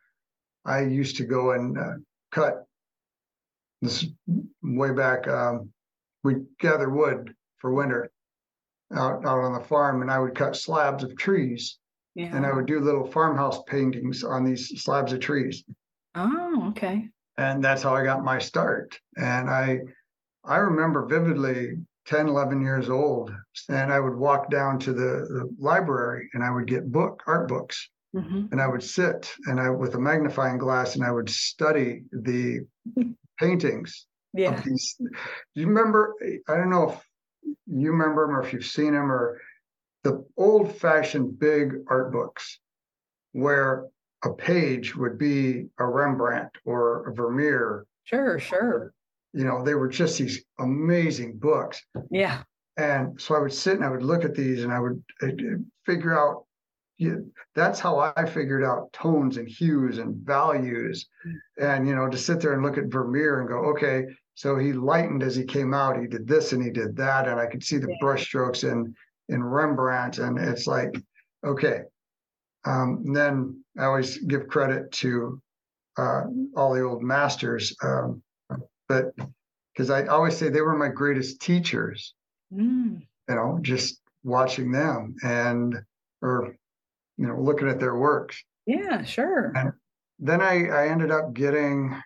[0.65, 1.93] I used to go and uh,
[2.31, 2.65] cut
[3.81, 4.05] this
[4.61, 5.27] way back.
[5.27, 5.71] Um,
[6.23, 8.11] we gather wood for winter
[8.95, 11.77] out out on the farm, and I would cut slabs of trees,
[12.15, 12.35] yeah.
[12.35, 15.63] and I would do little farmhouse paintings on these slabs of trees.
[16.15, 18.99] Oh, okay and that's how I got my start.
[19.17, 19.79] And I
[20.43, 21.77] I remember vividly
[22.07, 23.31] 10, 11 years old,
[23.69, 27.47] and I would walk down to the, the library and I would get book art
[27.47, 27.89] books.
[28.15, 28.47] Mm-hmm.
[28.51, 32.65] And I would sit and I with a magnifying glass and I would study the
[33.39, 34.61] paintings yeah.
[34.61, 34.75] Do
[35.55, 36.15] you remember?
[36.47, 37.05] I don't know if
[37.67, 39.39] you remember them or if you've seen them or
[40.03, 42.59] the old fashioned big art books
[43.33, 43.85] where
[44.23, 47.85] a page would be a Rembrandt or a Vermeer.
[48.03, 48.93] Sure, sure.
[49.33, 51.81] You know, they were just these amazing books.
[52.09, 52.43] Yeah.
[52.77, 55.41] And so I would sit and I would look at these and I would I'd
[55.85, 56.45] figure out.
[56.97, 61.07] You, that's how I figured out tones and hues and values.
[61.25, 61.33] Mm.
[61.59, 64.05] And, you know, to sit there and look at Vermeer and go, okay,
[64.41, 65.99] so he lightened as he came out.
[65.99, 67.27] He did this and he did that.
[67.27, 67.97] And I could see the yeah.
[68.01, 68.91] brushstrokes in,
[69.29, 70.17] in Rembrandt.
[70.17, 70.95] And it's like,
[71.45, 71.81] okay,
[72.65, 75.39] um, then I always give credit to
[75.95, 76.23] uh,
[76.55, 78.23] all the old masters, um,
[78.89, 79.13] but
[79.73, 82.15] because I always say they were my greatest teachers.
[82.51, 83.01] Mm.
[83.29, 85.75] You know, just watching them and
[86.23, 86.55] or
[87.17, 88.43] you know looking at their works.
[88.65, 89.51] Yeah, sure.
[89.55, 89.73] And
[90.17, 92.01] then I I ended up getting.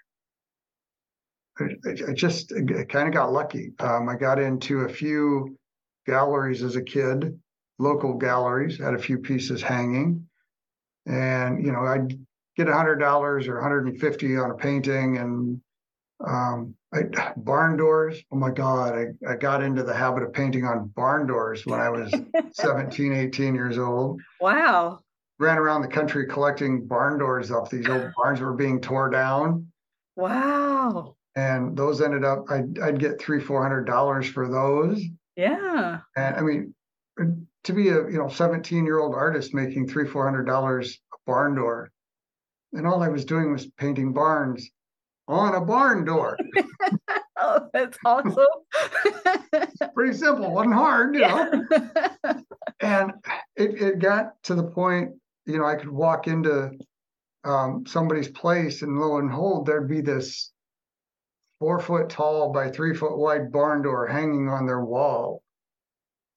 [1.60, 2.50] I, I just
[2.90, 3.72] kind of got lucky.
[3.80, 5.58] Um, I got into a few
[6.06, 7.40] galleries as a kid,
[7.80, 10.28] local galleries, had a few pieces hanging
[11.06, 12.18] and you know I'd
[12.56, 15.62] get a hundred dollars or 150 on a painting and
[16.26, 17.04] um, I,
[17.38, 18.22] barn doors.
[18.32, 21.80] Oh my God, I, I got into the habit of painting on barn doors when
[21.80, 22.14] I was
[22.54, 24.22] 17, 18 years old.
[24.40, 25.00] Wow.
[25.38, 29.10] Ran around the country collecting barn doors off these old barns that were being tore
[29.10, 29.68] down.
[30.16, 31.18] Wow.
[31.36, 35.04] And those ended up, I'd, I'd get three, four hundred dollars for those.
[35.36, 36.00] Yeah.
[36.16, 36.74] And I mean,
[37.66, 41.18] to be a you know 17 year old artist making three four hundred dollars a
[41.26, 41.92] barn door
[42.74, 44.70] and all i was doing was painting barns
[45.28, 46.38] on a barn door
[47.40, 48.38] oh that's awesome
[49.94, 51.64] pretty simple wasn't hard you know
[52.80, 53.12] and
[53.56, 55.12] it, it got to the point
[55.46, 56.72] you know i could walk into
[57.44, 60.52] um, somebody's place and lo and behold there'd be this
[61.60, 65.42] four foot tall by three foot wide barn door hanging on their wall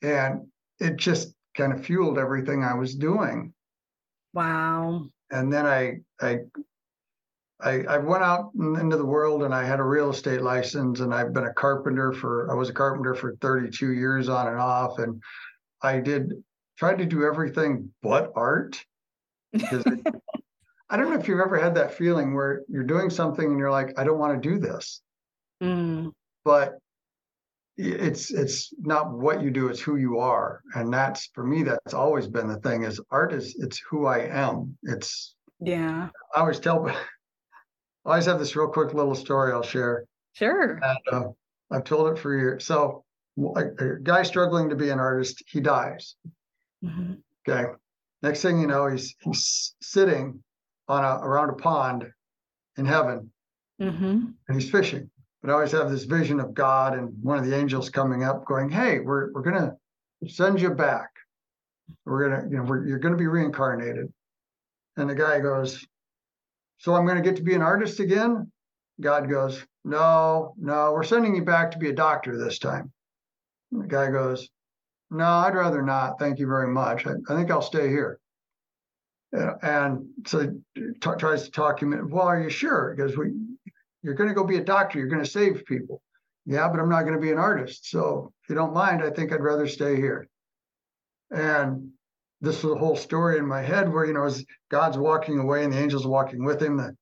[0.03, 0.47] and
[0.81, 3.53] it just kind of fueled everything I was doing.
[4.33, 5.07] Wow.
[5.31, 6.39] And then I I
[7.61, 11.13] I, I went out into the world and I had a real estate license and
[11.13, 14.99] I've been a carpenter for I was a carpenter for 32 years on and off
[14.99, 15.21] and
[15.83, 16.33] I did
[16.79, 18.85] tried to do everything but art.
[19.53, 19.85] because
[20.91, 23.71] I don't know if you've ever had that feeling where you're doing something and you're
[23.71, 25.03] like, I don't want to do this.
[25.63, 26.13] Mm.
[26.45, 26.79] But
[27.79, 30.63] it's it's not what you do it's who you are.
[30.75, 34.19] And that's for me that's always been the thing is art is it's who i
[34.19, 34.77] am.
[34.83, 36.09] It's yeah.
[36.35, 36.97] I always tell i
[38.05, 40.05] always have this real quick little story i'll share.
[40.33, 40.81] Sure.
[40.83, 41.29] And, uh,
[41.71, 42.65] i've told it for years.
[42.65, 43.05] So
[43.39, 46.17] a, a, guy struggling to be an artist he dies.
[46.85, 47.15] Mm-hmm.
[47.49, 47.71] okay.
[48.23, 50.43] Next thing you know he's he's sitting
[50.89, 52.11] on a around a pond
[52.77, 53.31] in heaven.
[53.81, 54.31] Mm-hmm.
[54.49, 55.09] and he's fishing
[55.43, 58.45] but I always have this vision of God and one of the angels coming up,
[58.45, 59.77] going, "Hey, we're we're gonna
[60.27, 61.11] send you back.
[62.05, 64.13] We're gonna, you know, you're gonna be reincarnated."
[64.97, 65.87] And the guy goes,
[66.79, 68.51] "So I'm gonna get to be an artist again?"
[69.01, 72.93] God goes, "No, no, we're sending you back to be a doctor this time."
[73.71, 74.49] And the guy goes,
[75.11, 76.19] "No, I'd rather not.
[76.19, 77.07] Thank you very much.
[77.07, 78.19] I, I think I'll stay here."
[79.31, 81.93] And so t- tries to talk him.
[81.93, 82.95] In, well, are you sure?
[82.97, 83.35] Because we
[84.03, 84.99] you're going to go be a doctor.
[84.99, 86.03] You're going to save people.
[86.47, 87.91] Yeah, but I'm not going to be an artist.
[87.91, 90.29] So if you don't mind, I think I'd rather stay here.
[91.31, 91.91] And
[92.41, 95.65] this was a whole story in my head where, you know, as God's walking away
[95.65, 96.97] and the angel's walking with him, the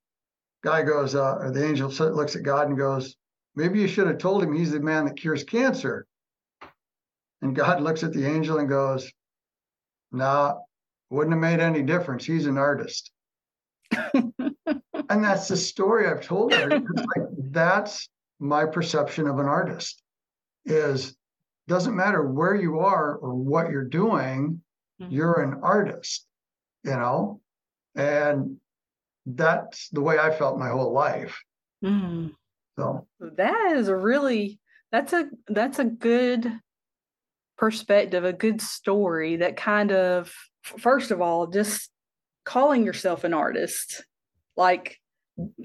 [0.64, 3.14] guy goes, uh, or the angel looks at God and goes,
[3.54, 6.06] maybe you should have told him he's the man that cures cancer.
[7.42, 9.12] And God looks at the angel and goes,
[10.11, 10.54] nah,
[11.11, 12.24] wouldn't have made any difference.
[12.24, 13.12] He's an artist.
[15.09, 16.69] and that's the story I've told her.
[16.69, 20.03] like, that's my perception of an artist
[20.64, 21.16] is
[21.69, 24.62] doesn't matter where you are or what you're doing,
[25.01, 25.12] mm-hmm.
[25.12, 26.27] you're an artist,
[26.85, 27.40] you know?
[27.95, 28.59] And
[29.25, 31.42] that's the way I felt my whole life.
[31.85, 32.33] Mm.
[32.79, 34.61] So that is a really
[34.92, 36.61] that's a that's a good
[37.59, 41.90] perspective, a good story that kind of first of all, just
[42.45, 44.05] calling yourself an artist.
[44.57, 44.99] Like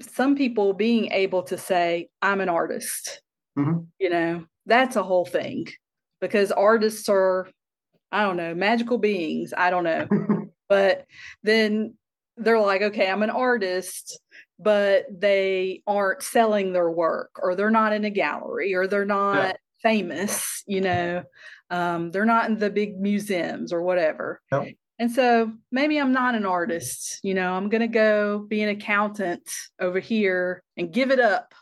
[0.00, 3.22] some people being able to say, I'm an artist.
[3.58, 3.80] Mm-hmm.
[3.98, 5.66] You know, that's a whole thing
[6.20, 7.48] because artists are,
[8.10, 9.52] I don't know, magical beings.
[9.56, 10.06] I don't know.
[10.68, 11.06] but
[11.42, 11.94] then
[12.36, 14.18] they're like, okay, I'm an artist,
[14.58, 19.36] but they aren't selling their work or they're not in a gallery or they're not
[19.36, 19.52] yeah.
[19.82, 21.24] famous, you know,
[21.70, 24.40] um, they're not in the big museums or whatever.
[24.52, 24.74] Yep.
[25.02, 28.68] And so maybe I'm not an artist, you know, I'm going to go be an
[28.68, 29.42] accountant
[29.80, 31.56] over here and give it up.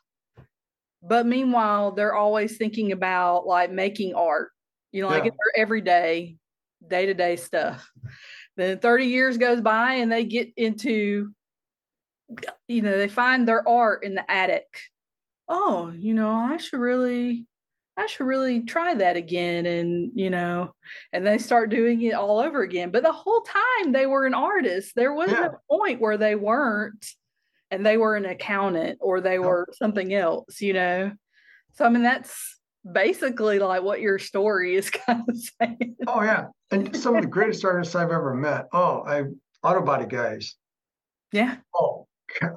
[1.03, 4.50] But meanwhile, they're always thinking about like making art,
[4.92, 5.14] you know, yeah.
[5.14, 6.37] like their everyday,
[6.87, 7.90] day to day stuff.
[8.59, 11.31] Then 30 years goes by and they get into,
[12.68, 14.66] you know, they find their art in the attic.
[15.48, 17.46] Oh, you know, I should really
[18.00, 19.66] I should really try that again.
[19.66, 20.74] And, you know,
[21.12, 22.90] and they start doing it all over again.
[22.90, 24.92] But the whole time they were an artist.
[24.96, 25.48] There wasn't yeah.
[25.48, 27.04] a point where they weren't
[27.70, 31.12] and they were an accountant or they were something else, you know.
[31.74, 32.58] So I mean that's
[32.90, 35.96] basically like what your story is kind of saying.
[36.06, 36.46] Oh yeah.
[36.70, 38.66] And some of the greatest artists I've ever met.
[38.72, 39.24] Oh, I
[39.62, 40.56] auto body guys.
[41.32, 41.56] Yeah.
[41.74, 42.06] Oh,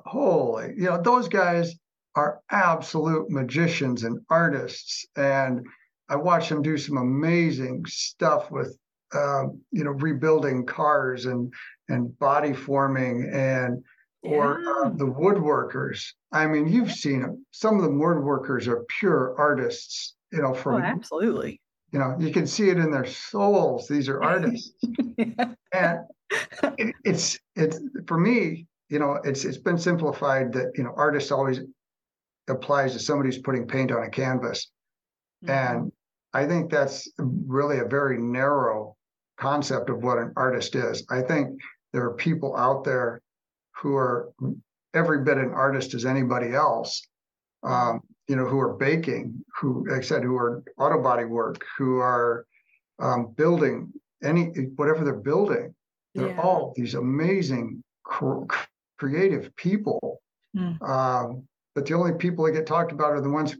[0.05, 1.75] holy, you know, those guys
[2.15, 5.05] are absolute magicians and artists.
[5.15, 5.65] And
[6.09, 8.77] I watch them do some amazing stuff with,
[9.13, 11.53] um, you know, rebuilding cars and
[11.89, 13.83] and body forming and
[14.23, 16.05] or uh, the woodworkers.
[16.31, 17.45] I mean, you've seen them.
[17.51, 20.15] Some of the woodworkers are pure artists.
[20.31, 21.61] You know, from oh, absolutely.
[21.91, 23.87] You know, you can see it in their souls.
[23.87, 24.73] These are artists,
[25.17, 25.51] yeah.
[25.71, 25.99] and
[26.79, 28.65] it, it's it's for me.
[28.89, 31.59] You know, it's it's been simplified that you know artists always
[32.47, 34.71] applies to somebody who's putting paint on a canvas.
[35.43, 35.51] Mm-hmm.
[35.51, 35.91] And
[36.33, 38.95] I think that's really a very narrow
[39.37, 41.05] concept of what an artist is.
[41.09, 41.59] I think
[41.91, 43.21] there are people out there
[43.75, 44.31] who are
[44.93, 47.01] every bit an artist as anybody else.
[47.63, 51.65] Um, you know, who are baking, who, like I said, who are auto body work,
[51.77, 52.45] who are
[52.99, 53.91] um, building
[54.23, 55.75] any whatever they're building.
[56.15, 56.41] They're yeah.
[56.41, 58.45] all these amazing, cr-
[58.97, 60.21] creative people.
[60.55, 60.81] Mm.
[60.87, 63.59] Um, but the only people that get talked about are the ones who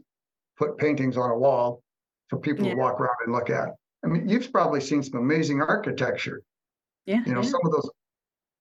[0.56, 1.82] put paintings on a wall
[2.28, 2.74] for people yeah.
[2.74, 3.70] to walk around and look at.
[4.04, 6.42] I mean, you've probably seen some amazing architecture.
[7.06, 7.22] Yeah.
[7.26, 7.48] You know, yeah.
[7.48, 7.90] some of those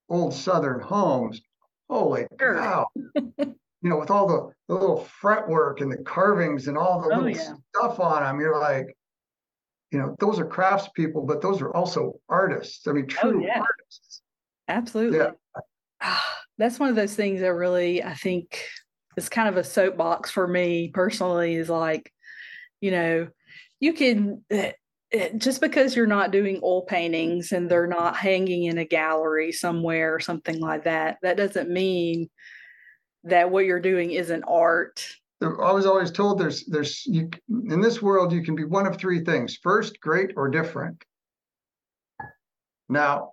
[0.10, 1.42] old Southern homes.
[1.90, 2.56] Holy sure.
[2.56, 2.88] cow.
[3.84, 7.20] you know, with all the, the little fretwork and the carvings and all the oh,
[7.20, 7.54] little yeah.
[7.76, 8.96] stuff on them, you're like,
[9.92, 12.88] you know, those are craftspeople, but those are also artists.
[12.88, 14.22] I mean, oh, true oh, artists.
[14.68, 15.20] Absolutely.
[15.20, 15.32] Yeah.
[16.02, 18.66] Ah, that's one of those things that really, I think,
[19.18, 22.12] it's kind of a soapbox for me personally is like
[22.82, 23.28] you know
[23.80, 24.72] you can eh,
[25.12, 29.52] eh, just because you're not doing oil paintings and they're not hanging in a gallery
[29.52, 32.30] somewhere or something like that that doesn't mean
[33.24, 35.06] that what you're doing isn't art.
[35.42, 38.98] I was always told there's there's you in this world you can be one of
[38.98, 41.04] three things first great or different.
[42.88, 43.33] Now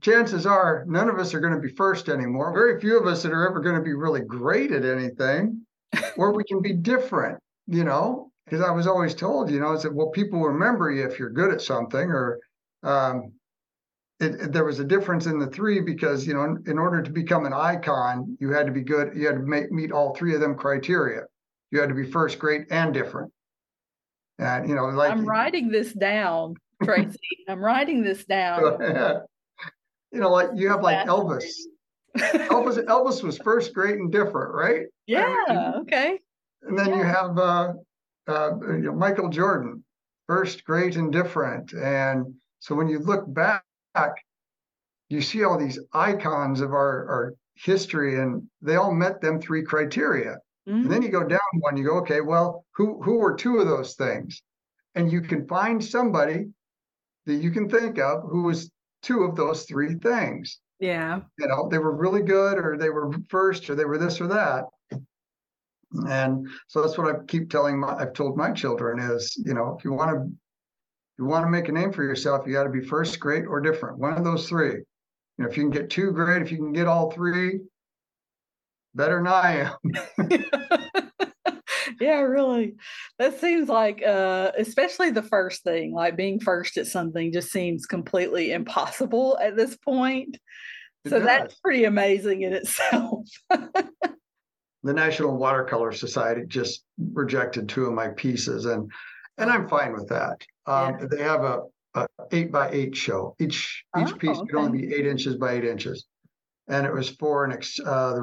[0.00, 2.52] chances are none of us are going to be first anymore.
[2.52, 5.64] Very few of us that are ever going to be really great at anything,
[6.16, 8.30] or we can be different, you know.
[8.44, 11.30] Because I was always told, you know, I said, well, people remember you if you're
[11.30, 12.38] good at something, or
[12.84, 13.32] um,
[14.20, 17.02] it, it, there was a difference in the three because, you know, in, in, order
[17.02, 20.14] to become an icon, you had to be good, you had to make, meet all
[20.14, 21.22] three of them criteria.
[21.72, 23.32] You had to be first, great, and different.
[24.38, 26.54] And, you know, like I'm writing this down,
[26.84, 27.18] Tracy.
[27.48, 29.26] I'm writing this down
[30.12, 31.44] you know, like you have like Elvis.
[32.16, 34.86] Elvis Elvis was first great and different, right?
[35.06, 35.44] Yeah.
[35.48, 36.18] I mean, okay.
[36.62, 36.96] And then yeah.
[36.96, 37.72] you have uh,
[38.28, 39.84] uh, you know, Michael Jordan,
[40.26, 41.72] first great and different.
[41.72, 43.62] And so when you look back,
[45.08, 49.62] you see all these icons of our, our history, and they all met them three
[49.62, 50.38] criteria.
[50.68, 50.82] Mm-hmm.
[50.82, 53.68] And then you go down one, you go, okay, well, who who were two of
[53.68, 54.42] those things?
[54.94, 56.46] And you can find somebody
[57.26, 58.70] that you can think of who was
[59.06, 60.58] two of those three things.
[60.80, 61.20] Yeah.
[61.38, 64.26] You know, they were really good or they were first or they were this or
[64.26, 64.64] that.
[66.08, 69.76] And so that's what I keep telling my I've told my children is, you know,
[69.78, 70.30] if you want to
[71.18, 73.60] you want to make a name for yourself, you got to be first, great, or
[73.60, 73.98] different.
[73.98, 74.74] One of those three.
[74.74, 74.84] You
[75.38, 77.60] know, if you can get two great, if you can get all three,
[78.94, 79.70] better than I
[80.18, 80.92] am.
[82.00, 82.76] yeah, really.
[83.18, 87.86] That seems like, uh, especially the first thing, like being first at something, just seems
[87.86, 90.36] completely impossible at this point.
[91.04, 91.26] It so does.
[91.26, 93.28] that's pretty amazing in itself.
[93.50, 98.90] the National Watercolor Society just rejected two of my pieces, and
[99.38, 100.44] and I'm fine with that.
[100.66, 101.06] Um, yeah.
[101.10, 101.60] They have a,
[101.94, 103.34] a, eight by eight show.
[103.38, 104.46] Each each oh, piece okay.
[104.50, 106.06] could only be eight inches by eight inches,
[106.68, 108.20] and it was for an ex, uh,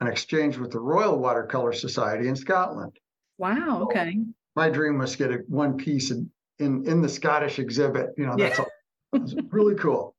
[0.00, 2.92] an exchange with the Royal Watercolor Society in Scotland.
[3.38, 3.82] Wow.
[3.82, 4.12] Okay.
[4.12, 4.24] So
[4.56, 8.10] my dream was to get a, one piece in, in in the Scottish exhibit.
[8.16, 8.64] You know, that's yeah.
[9.12, 10.14] all, really cool.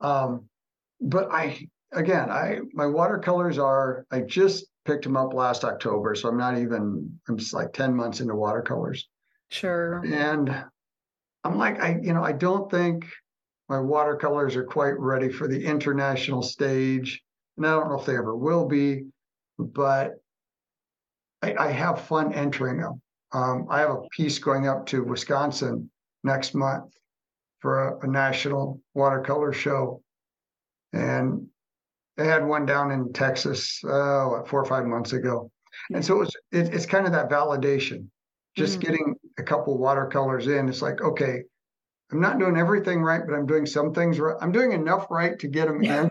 [0.00, 0.48] Um,
[1.00, 6.28] but I again, I my watercolors are I just picked them up last October, so
[6.28, 9.08] I'm not even I'm just like 10 months into watercolors.
[9.50, 10.02] Sure.
[10.04, 10.64] And
[11.44, 13.06] I'm like, I, you know, I don't think
[13.68, 17.22] my watercolors are quite ready for the international stage.
[17.60, 19.04] And I don't know if they ever will be,
[19.58, 20.14] but
[21.42, 23.02] I, I have fun entering them.
[23.32, 25.90] Um, I have a piece going up to Wisconsin
[26.24, 26.90] next month
[27.58, 30.00] for a, a national watercolor show.
[30.94, 31.48] And
[32.16, 35.50] they had one down in Texas, uh, what, four or five months ago.
[35.92, 38.06] And so it was, it, it's kind of that validation,
[38.56, 38.90] just mm-hmm.
[38.90, 40.66] getting a couple watercolors in.
[40.66, 41.42] It's like, okay,
[42.10, 44.36] I'm not doing everything right, but I'm doing some things right.
[44.40, 46.10] I'm doing enough right to get them in.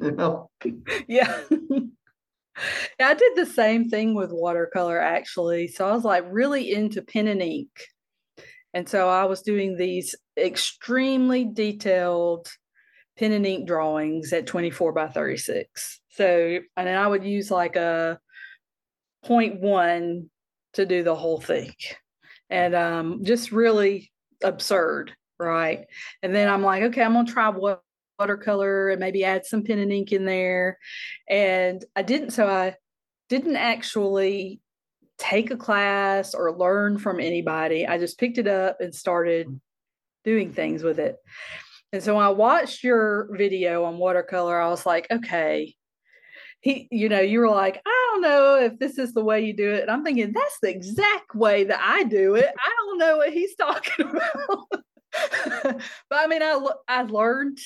[1.08, 1.40] Yeah.
[2.98, 5.68] yeah, I did the same thing with watercolor actually.
[5.68, 7.70] So I was like really into pen and ink.
[8.74, 12.48] And so I was doing these extremely detailed
[13.16, 16.00] pen and ink drawings at 24 by 36.
[16.10, 18.18] So, and then I would use like a
[19.24, 20.28] 0.1
[20.74, 21.72] to do the whole thing.
[22.50, 24.10] And um, just really
[24.42, 25.86] absurd, right?
[26.22, 27.50] And then I'm like, okay, I'm gonna try
[28.18, 30.78] watercolor and maybe add some pen and ink in there.
[31.28, 32.76] And I didn't, so I
[33.28, 34.60] didn't actually
[35.18, 37.86] take a class or learn from anybody.
[37.86, 39.60] I just picked it up and started
[40.24, 41.16] doing things with it.
[41.92, 45.74] And so when I watched your video on watercolor, I was like, okay,
[46.60, 49.54] he, you know, you were like, I don't know if this is the way you
[49.54, 49.82] do it.
[49.82, 52.46] And I'm thinking, that's the exact way that I do it.
[52.46, 54.66] I don't know what he's talking about.
[55.62, 57.58] but I mean, I, I learned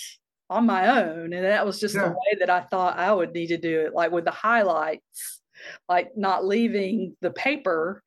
[0.50, 2.04] on my own, and that was just yeah.
[2.04, 5.40] the way that I thought I would need to do it, like with the highlights,
[5.88, 8.02] like not leaving the paper,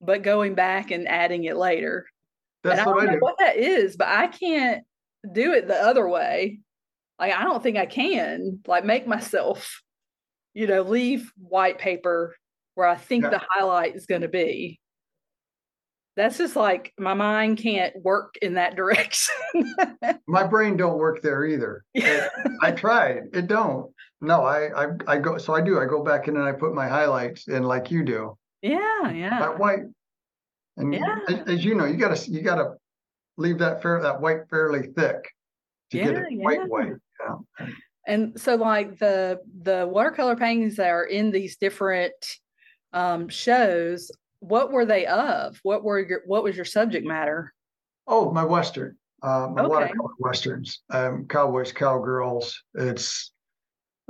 [0.00, 2.06] but going back and adding it later.
[2.62, 4.84] That's and I don't what know what that is, but I can't
[5.32, 6.60] do it the other way.
[7.18, 9.82] Like I don't think I can like make myself,
[10.54, 12.36] you know, leave white paper
[12.74, 13.30] where I think yeah.
[13.30, 14.80] the highlight is going to be.
[16.16, 19.34] That's just like my mind can't work in that direction.
[20.26, 21.84] my brain don't work there either.
[21.94, 22.28] Yeah.
[22.62, 23.24] I tried.
[23.32, 23.90] It don't.
[24.20, 25.80] No, I, I I go so I do.
[25.80, 28.38] I go back in and I put my highlights in like you do.
[28.62, 29.40] Yeah, yeah.
[29.40, 29.82] That white.
[30.76, 31.18] And yeah.
[31.28, 32.74] as, as you know, you gotta you gotta
[33.36, 35.28] leave that fair that white fairly thick
[35.90, 36.44] to yeah, get it yeah.
[36.44, 36.92] white white.
[37.20, 37.66] Yeah.
[38.06, 42.14] And so like the the watercolor paintings that are in these different
[42.92, 44.10] um, shows,
[44.42, 45.58] what were they of?
[45.62, 47.54] What were your what was your subject matter?
[48.06, 48.96] Oh, my western.
[49.22, 49.68] Uh, my okay.
[49.68, 50.82] watercolor westerns.
[50.90, 52.60] Um, cowboys, cowgirls.
[52.74, 53.32] It's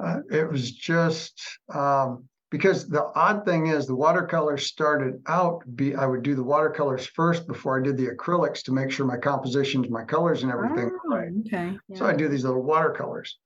[0.03, 1.39] uh, it was just
[1.75, 6.43] um, because the odd thing is the watercolors started out be I would do the
[6.43, 10.51] watercolors first before I did the acrylics to make sure my compositions, my colors and
[10.51, 11.29] everything oh, right.
[11.47, 11.77] Okay.
[11.89, 11.99] Yeah.
[11.99, 13.39] So I do these little watercolors.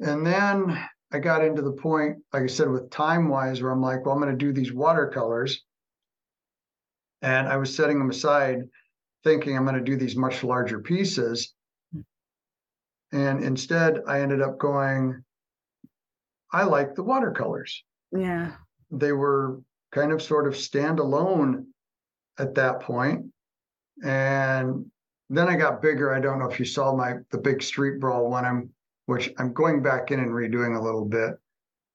[0.00, 0.76] And then
[1.12, 4.16] I got into the point, like I said, with time wise, where I'm like, well,
[4.16, 5.62] I'm going to do these watercolors.
[7.24, 8.64] And I was setting them aside
[9.24, 11.54] thinking I'm going to do these much larger pieces.
[13.12, 15.24] And instead, I ended up going,
[16.52, 17.82] I like the watercolors.
[18.12, 18.52] Yeah.
[18.90, 21.64] They were kind of sort of standalone
[22.38, 23.24] at that point.
[24.04, 24.84] And
[25.30, 26.12] then I got bigger.
[26.12, 28.44] I don't know if you saw my the big street brawl one.
[28.44, 28.68] I'm
[29.06, 31.30] which I'm going back in and redoing a little bit.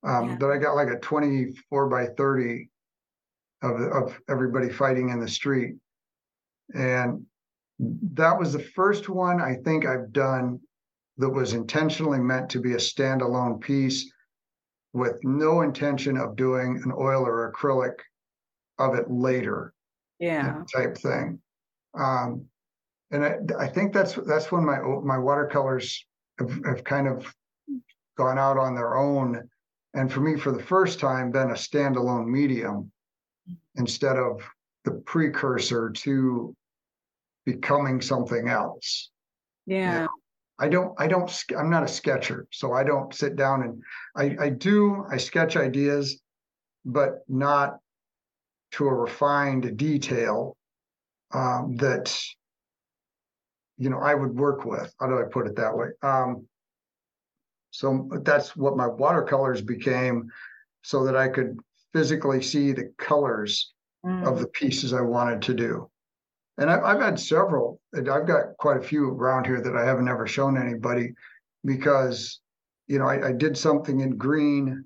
[0.03, 0.35] Um, yeah.
[0.39, 2.69] But I got like a 24 by 30
[3.61, 5.75] of of everybody fighting in the street,
[6.73, 7.25] and
[7.79, 10.59] that was the first one I think I've done
[11.17, 14.11] that was intentionally meant to be a standalone piece
[14.93, 17.99] with no intention of doing an oil or acrylic
[18.79, 19.73] of it later.
[20.19, 20.63] Yeah.
[20.73, 21.39] Type thing.
[21.97, 22.45] Um,
[23.11, 26.05] and I, I think that's that's when my my watercolors
[26.39, 27.33] have, have kind of
[28.17, 29.49] gone out on their own,
[29.93, 32.91] and for me, for the first time, been a standalone medium
[33.75, 34.41] instead of
[34.85, 36.55] the precursor to
[37.45, 39.09] becoming something else.
[39.65, 40.07] Yeah.
[40.59, 42.45] I don't, I don't, I'm not a sketcher.
[42.51, 43.81] So I don't sit down and
[44.15, 46.21] I, I do, I sketch ideas,
[46.85, 47.79] but not
[48.73, 50.57] to a refined detail
[51.33, 52.17] um, that,
[53.77, 54.93] you know, I would work with.
[54.99, 55.87] How do I put it that way?
[56.01, 56.45] Um,
[57.71, 60.29] so that's what my watercolors became.
[60.81, 61.59] so that I could
[61.93, 63.73] physically see the colors
[64.05, 64.27] mm.
[64.27, 65.89] of the pieces I wanted to do.
[66.57, 70.09] And I've, I've had several, I've got quite a few around here that I haven't
[70.09, 71.13] ever shown anybody
[71.63, 72.41] because,
[72.87, 74.83] you know, I, I did something in green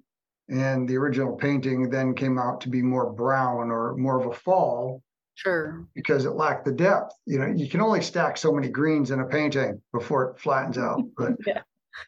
[0.49, 4.35] and the original painting then came out to be more brown or more of a
[4.35, 5.01] fall.
[5.35, 5.87] Sure.
[5.95, 7.15] Because it lacked the depth.
[7.25, 10.77] You know, you can only stack so many greens in a painting before it flattens
[10.77, 11.01] out.
[11.17, 11.61] But yeah.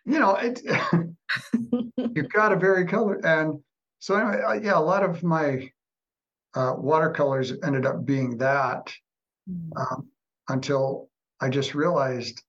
[0.06, 0.62] you know, it
[1.98, 3.20] you've got to vary color.
[3.26, 3.60] And
[4.06, 5.68] so anyway, yeah, a lot of my
[6.54, 8.94] uh, watercolors ended up being that
[9.50, 9.72] mm.
[9.76, 10.08] um,
[10.48, 11.10] until
[11.42, 12.40] I just realized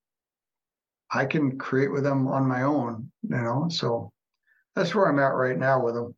[1.11, 3.69] I can create with them on my own, you know.
[3.71, 4.13] So
[4.75, 6.15] that's where I'm at right now with them.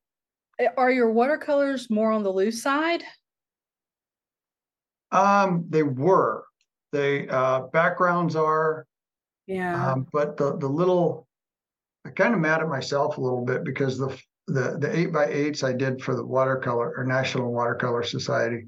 [0.58, 3.04] Eh, are your watercolors more on the loose side?
[5.12, 6.46] Um, they were.
[6.90, 8.86] They uh, backgrounds are.
[9.46, 9.92] Yeah.
[9.92, 11.28] Um, but the the little,
[12.04, 15.26] I kind of mad at myself a little bit because the the the eight by
[15.26, 18.66] eights I did for the watercolor or National Watercolor Society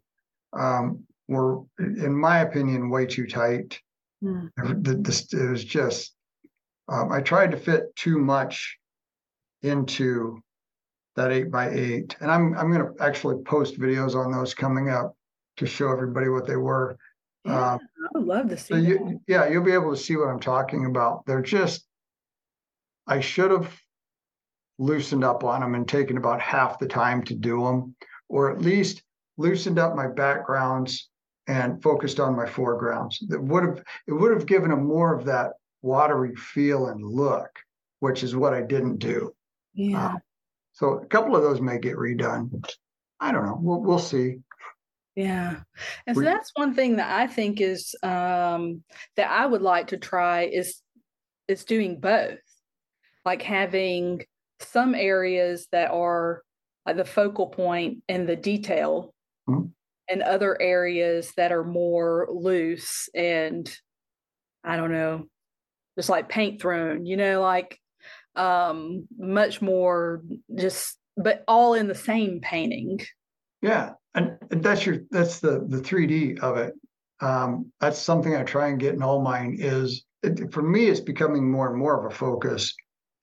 [0.53, 3.81] um, were, in my opinion, way too tight.
[4.22, 4.51] Mm.
[4.57, 6.14] It was just.
[6.89, 8.76] Um, I tried to fit too much
[9.62, 10.43] into
[11.16, 12.16] that eight by eight.
[12.20, 15.16] And I'm I'm going to actually post videos on those coming up
[15.57, 16.97] to show everybody what they were.
[17.45, 18.74] Yeah, um, I would love to see.
[18.74, 21.24] So you, yeah, you'll be able to see what I'm talking about.
[21.26, 21.87] They're just,
[23.07, 23.81] I should have
[24.81, 27.95] loosened up on them and taken about half the time to do them,
[28.28, 29.03] or at least
[29.37, 31.11] loosened up my backgrounds
[31.47, 33.22] and focused on my foregrounds.
[33.28, 35.53] That would have it would have given them more of that
[35.83, 37.51] watery feel and look,
[38.01, 39.35] which is what I didn't do.
[39.74, 40.14] Yeah.
[40.14, 40.18] Uh,
[40.72, 42.64] so a couple of those may get redone.
[43.20, 43.59] I don't know.
[43.61, 44.39] We'll we'll see.
[45.14, 45.57] Yeah.
[46.07, 48.83] And so that's one thing that I think is um
[49.16, 50.81] that I would like to try is
[51.49, 52.39] is doing both.
[53.26, 54.22] Like having
[54.61, 56.43] some areas that are
[56.87, 59.15] like the focal point and the detail
[59.49, 59.67] mm-hmm.
[60.09, 63.71] and other areas that are more loose and
[64.63, 65.27] I don't know,
[65.97, 67.81] just like paint thrown, you know, like
[68.37, 70.23] um much more
[70.55, 73.01] just but all in the same painting
[73.61, 76.75] yeah and, and that's your that's the the 3d of it
[77.21, 81.01] um that's something i try and get in all mine is it, for me it's
[81.01, 82.73] becoming more and more of a focus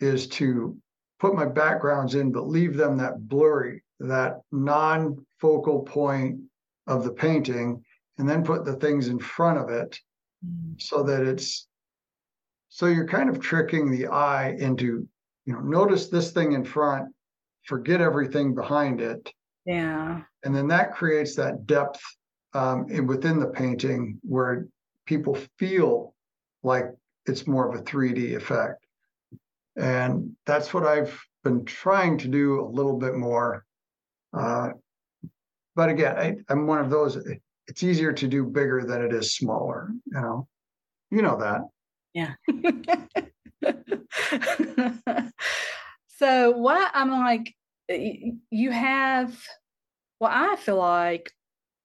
[0.01, 0.77] is to
[1.19, 6.39] put my backgrounds in but leave them that blurry that non-focal point
[6.85, 7.83] of the painting
[8.17, 9.99] and then put the things in front of it
[10.45, 10.79] mm.
[10.81, 11.67] so that it's
[12.69, 15.07] so you're kind of tricking the eye into,
[15.45, 17.13] you know, notice this thing in front,
[17.63, 19.31] forget everything behind it.
[19.65, 20.21] Yeah.
[20.43, 21.99] And then that creates that depth
[22.53, 24.67] um, in, within the painting where
[25.05, 26.13] people feel
[26.63, 26.85] like
[27.25, 28.85] it's more of a 3D effect.
[29.77, 33.65] And that's what I've been trying to do a little bit more.
[34.33, 34.69] Uh,
[35.75, 37.17] but again, I, I'm one of those,
[37.67, 40.47] it's easier to do bigger than it is smaller, you know.
[41.11, 41.61] You know that.
[42.13, 42.33] Yeah.
[46.07, 47.53] so what I'm like,
[47.87, 49.41] you have
[50.19, 51.31] what I feel like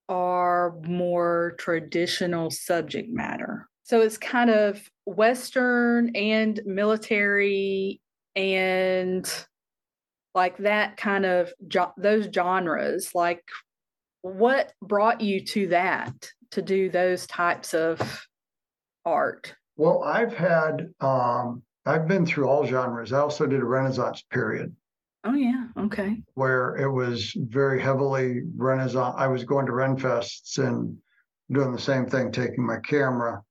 [0.08, 3.68] are more traditional subject matter.
[3.84, 8.00] So it's kind of Western and military
[8.36, 9.30] and
[10.34, 11.52] like that kind of
[11.96, 13.10] those genres.
[13.14, 13.42] Like,
[14.22, 16.14] what brought you to that
[16.52, 18.26] to do those types of
[19.04, 19.54] art?
[19.76, 23.12] Well, I've had um, I've been through all genres.
[23.12, 24.74] I also did a Renaissance period.
[25.24, 26.22] Oh yeah, okay.
[26.34, 29.14] Where it was very heavily Renaissance.
[29.16, 30.96] I was going to Renfests and
[31.50, 33.42] doing the same thing, taking my camera,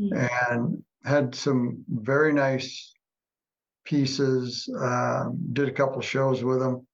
[0.00, 0.52] mm-hmm.
[0.52, 2.92] and had some very nice
[3.84, 4.68] pieces.
[4.80, 6.86] Um, did a couple shows with them,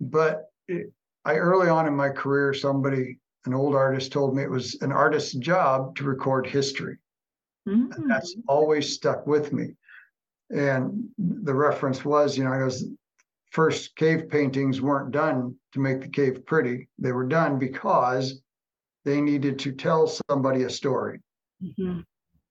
[0.00, 0.92] but it,
[1.24, 4.92] I early on in my career, somebody, an old artist, told me it was an
[4.92, 6.98] artist's job to record history.
[7.68, 7.92] Mm-hmm.
[7.92, 8.42] And that's mm.
[8.48, 9.74] always stuck with me.
[10.50, 12.86] And the reference was, you know, I was
[13.50, 16.88] first cave paintings weren't done to make the cave pretty.
[16.98, 18.40] They were done because
[19.04, 21.20] they needed to tell somebody a story.
[21.62, 22.00] Mm-hmm.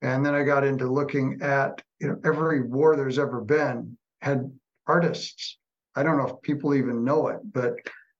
[0.02, 4.50] And then I got into looking at, you know, every war there's ever been had
[4.86, 5.58] artists.
[5.94, 7.74] I don't know if people even know it, but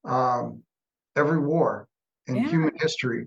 [0.05, 0.63] um,
[1.17, 1.89] every war
[2.27, 2.49] in yeah.
[2.49, 3.27] human history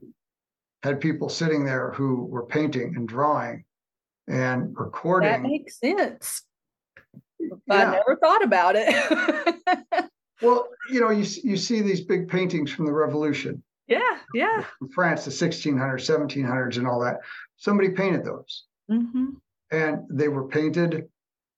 [0.84, 3.64] had people sitting there who were painting and drawing
[4.28, 5.32] and recording.
[5.32, 6.44] That makes sense.
[7.40, 7.56] Yeah.
[7.70, 10.10] I never thought about it.
[10.42, 13.64] well, you know, you you see these big paintings from the Revolution.
[13.88, 14.64] Yeah, yeah.
[14.80, 17.18] From France, the 1600s, 1700s, and all that.
[17.58, 19.26] Somebody painted those, mm-hmm.
[19.72, 21.08] and they were painted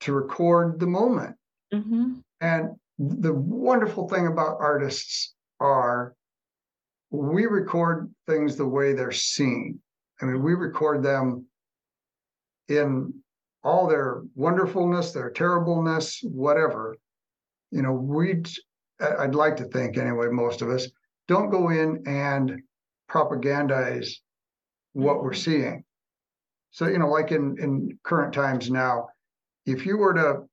[0.02, 1.36] to record the moment.
[1.74, 2.20] Mm-hmm.
[2.42, 6.16] And the wonderful thing about artists are
[7.12, 9.80] we record things the way they're seen.
[10.22, 11.46] I mean, we record them
[12.68, 13.14] in
[13.64, 16.96] all their wonderfulness, their terribleness, whatever.
[17.72, 18.44] You know, we,
[19.00, 20.88] I'd like to think anyway, most of us
[21.28, 22.62] don't go in and
[23.10, 24.10] propagandize
[24.94, 25.52] what we're mm-hmm.
[25.52, 25.84] seeing.
[26.72, 29.08] So, you know, like in, in current times now,
[29.66, 30.44] if you were to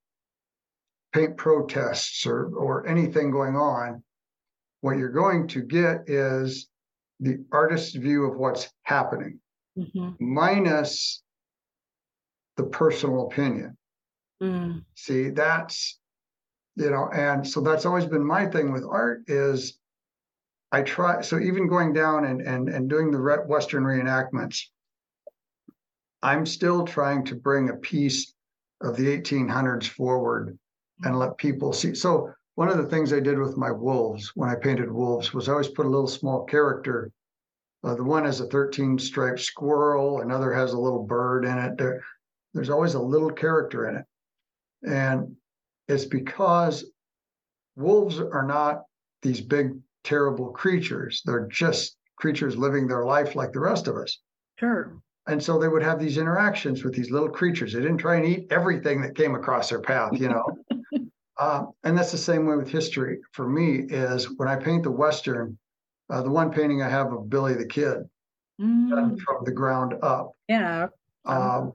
[1.12, 4.02] paint protests or, or anything going on,
[4.80, 6.68] what you're going to get is
[7.20, 9.38] the artist's view of what's happening,
[9.78, 10.10] mm-hmm.
[10.20, 11.22] minus
[12.56, 13.76] the personal opinion.
[14.42, 14.84] Mm.
[14.94, 15.98] See, that's
[16.76, 19.78] you know, and so that's always been my thing with art is
[20.72, 21.20] I try.
[21.20, 24.64] So even going down and and and doing the Western reenactments,
[26.22, 28.34] I'm still trying to bring a piece
[28.80, 30.58] of the 1800s forward
[31.04, 31.94] and let people see.
[31.94, 35.48] So one of the things I did with my wolves when I painted wolves was
[35.48, 37.10] I always put a little small character.
[37.84, 41.76] Uh, the one has a 13 striped squirrel, another has a little bird in it.
[41.76, 42.02] There,
[42.54, 44.04] there's always a little character in it.
[44.84, 45.36] And
[45.88, 46.84] it's because
[47.76, 48.82] wolves are not
[49.22, 49.72] these big,
[50.04, 51.22] terrible creatures.
[51.24, 54.18] They're just creatures living their life like the rest of us.
[54.58, 54.96] Sure.
[55.26, 57.72] And so they would have these interactions with these little creatures.
[57.72, 60.44] They didn't try and eat everything that came across their path, you know.
[61.38, 64.90] uh, and that's the same way with history for me is when I paint the
[64.90, 65.58] Western,
[66.10, 67.98] uh, the one painting I have of Billy the Kid
[68.60, 69.20] mm.
[69.20, 70.32] from the ground up.
[70.48, 70.88] Yeah.
[71.24, 71.72] Um,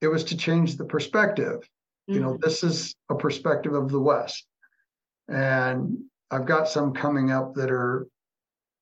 [0.00, 1.60] it was to change the perspective.
[1.60, 2.14] Mm-hmm.
[2.14, 2.44] You know, mm-hmm.
[2.44, 4.44] this is a perspective of the West.
[5.28, 5.98] And
[6.32, 8.08] I've got some coming up that are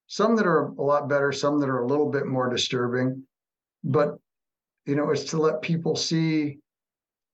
[0.07, 3.25] some that are a lot better, some that are a little bit more disturbing.
[3.83, 4.19] But,
[4.87, 6.59] you know, it's to let people see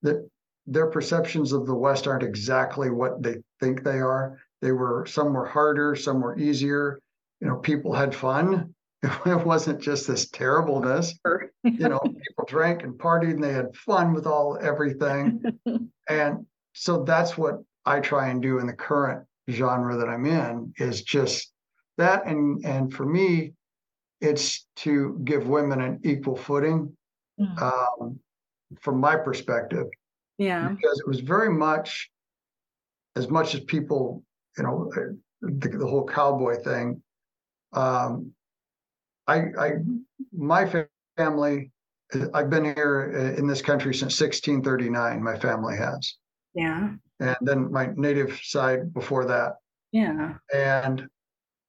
[0.03, 0.29] that
[0.67, 4.39] their perceptions of the West aren't exactly what they think they are.
[4.63, 6.99] They were some were harder, some were easier.
[7.41, 8.73] You know, people had fun.
[9.27, 11.15] It wasn't just this terribleness.
[11.63, 15.43] you know, people drank and partied and they had fun with all everything.
[16.09, 20.73] and so that's what I try and do in the current genre that I'm in
[20.79, 21.53] is just
[21.99, 22.27] that.
[22.27, 23.53] And and for me,
[24.21, 26.97] it's to give women an equal footing
[27.41, 27.63] mm.
[27.63, 28.19] um,
[28.81, 29.87] from my perspective.
[30.39, 30.69] Yeah.
[30.69, 32.11] Because it was very much
[33.17, 34.23] as much as people,
[34.57, 34.91] you know,
[35.41, 37.03] the, the whole cowboy thing.
[37.73, 38.33] Um,
[39.27, 39.71] I, I,
[40.33, 40.87] my
[41.17, 41.71] family,
[42.35, 45.23] I've been here in this country since 1639.
[45.23, 46.15] My family has.
[46.55, 46.91] Yeah.
[47.21, 49.55] And then my native side before that.
[49.93, 50.35] Yeah.
[50.55, 51.07] And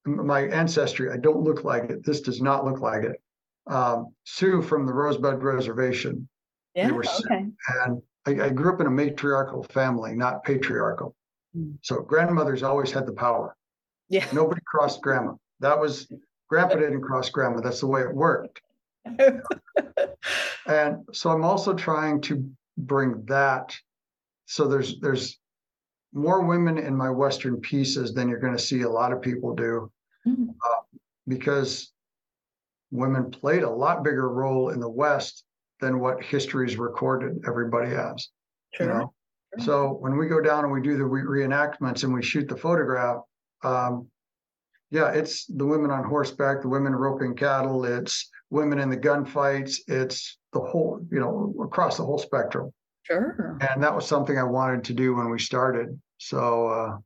[0.06, 2.06] my ancestry, I don't look like it.
[2.06, 3.22] This does not look like it.
[3.68, 6.28] Um, Sioux from the Rosebud Reservation.
[6.76, 6.92] Yeah.
[6.92, 7.46] okay.
[7.84, 11.16] And I, I, grew up in a matriarchal family, not patriarchal.
[11.58, 11.78] Mm.
[11.82, 13.56] So grandmothers always had the power.
[14.10, 14.26] Yeah.
[14.34, 15.34] Nobody crossed grandma.
[15.60, 16.12] That was
[16.50, 17.62] grandpa didn't cross grandma.
[17.62, 18.62] That's the way it worked.
[20.66, 23.76] and so I'm also trying to bring that.
[24.48, 25.40] So there's there's
[26.14, 29.54] more women in my Western pieces than you're going to see a lot of people
[29.54, 29.92] do,
[30.26, 30.50] mm-hmm.
[30.50, 31.92] uh, because
[32.92, 35.44] women played a lot bigger role in the West
[35.82, 37.44] than what history's recorded.
[37.46, 38.30] Everybody has,
[38.74, 38.88] sure.
[38.88, 39.14] you know.
[39.58, 39.66] Sure.
[39.66, 42.58] So when we go down and we do the re- reenactments and we shoot the
[42.58, 43.22] photograph,
[43.64, 44.08] um,
[44.92, 49.80] yeah, it's the women on horseback, the women roping cattle, it's women in the gunfights,
[49.88, 52.72] it's the whole, you know, across the whole spectrum.
[53.08, 53.58] Sure.
[53.62, 56.00] And that was something I wanted to do when we started.
[56.18, 56.98] So uh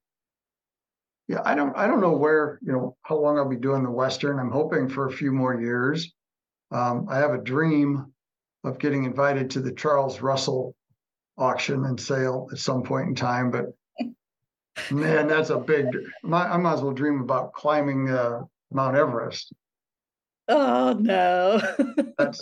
[1.28, 3.91] yeah, I don't I don't know where, you know, how long I'll be doing the
[3.91, 4.39] Western.
[4.39, 6.12] I'm hoping for a few more years.
[6.72, 8.12] Um, I have a dream
[8.64, 10.76] of getting invited to the Charles Russell
[11.38, 13.66] auction and sale at some point in time, but
[14.91, 15.86] Man, that's a big.
[16.24, 18.41] I might as well dream about climbing uh,
[18.72, 19.54] Mount Everest.
[20.47, 21.62] Oh no!
[22.18, 22.41] that's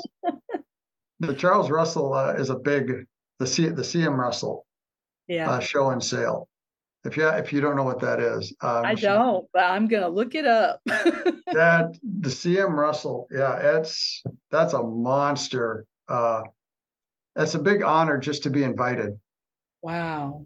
[1.20, 3.06] the Charles Russell uh, is a big
[3.40, 4.66] the C the CM Russell
[5.28, 6.48] yeah uh, show and sale.
[7.06, 10.10] If you if you don't know what that is, um, I don't, but I'm gonna
[10.10, 10.82] look it up.
[10.86, 14.22] that the CM Russell, yeah, it's
[14.52, 15.86] that's a monster.
[16.10, 16.42] Uh,
[17.36, 19.18] that's a big honor just to be invited.
[19.82, 20.46] Wow.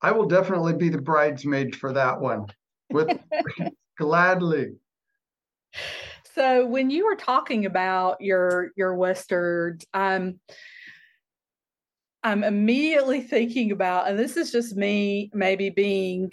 [0.00, 2.46] I will definitely be the bridesmaid for that one.
[2.90, 3.18] With
[3.98, 4.74] gladly.
[6.34, 10.38] So when you were talking about your your westerns, I'm
[12.22, 16.30] I'm immediately thinking about, and this is just me maybe being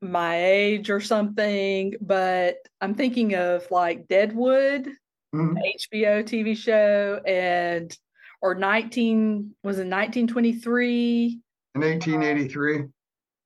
[0.00, 4.88] my age or something, but I'm thinking of like Deadwood,
[5.34, 5.56] mm-hmm.
[5.56, 7.94] HBO TV show, and
[8.40, 11.40] or 19 was it 1923
[11.74, 12.84] in 1883.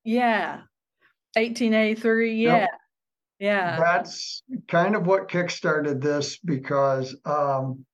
[0.05, 0.61] Yeah.
[1.35, 2.35] 1883.
[2.35, 2.57] Yeah.
[2.57, 2.69] Yep.
[3.39, 3.77] Yeah.
[3.81, 7.85] That's kind of what kickstarted this because um,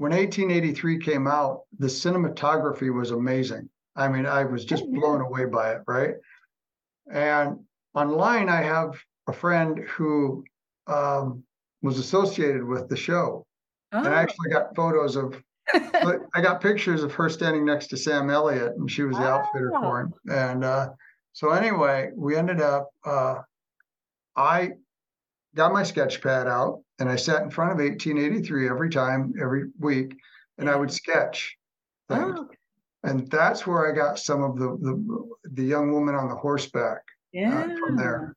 [0.00, 3.68] when 1883 came out, the cinematography was amazing.
[3.94, 6.14] I mean, I was just oh, blown away by it, right?
[7.12, 7.58] And
[7.92, 8.98] online, I have
[9.28, 10.42] a friend who
[10.86, 11.44] um,
[11.82, 13.44] was associated with the show.
[13.92, 13.98] Oh.
[13.98, 14.22] And I oh.
[14.22, 15.38] actually got photos of,
[15.74, 19.32] I got pictures of her standing next to Sam Elliott, and she was the oh.
[19.32, 20.14] outfitter for him.
[20.30, 20.88] And uh,
[21.34, 23.34] so, anyway, we ended up, uh,
[24.34, 24.70] I
[25.54, 29.70] got my sketch pad out and I sat in front of 1883 every time, every
[29.80, 30.16] week,
[30.58, 31.56] and I would sketch
[32.08, 32.38] things.
[32.38, 32.48] Oh.
[33.02, 37.00] And that's where I got some of the the, the young woman on the horseback
[37.32, 37.62] yeah.
[37.62, 38.36] uh, from there.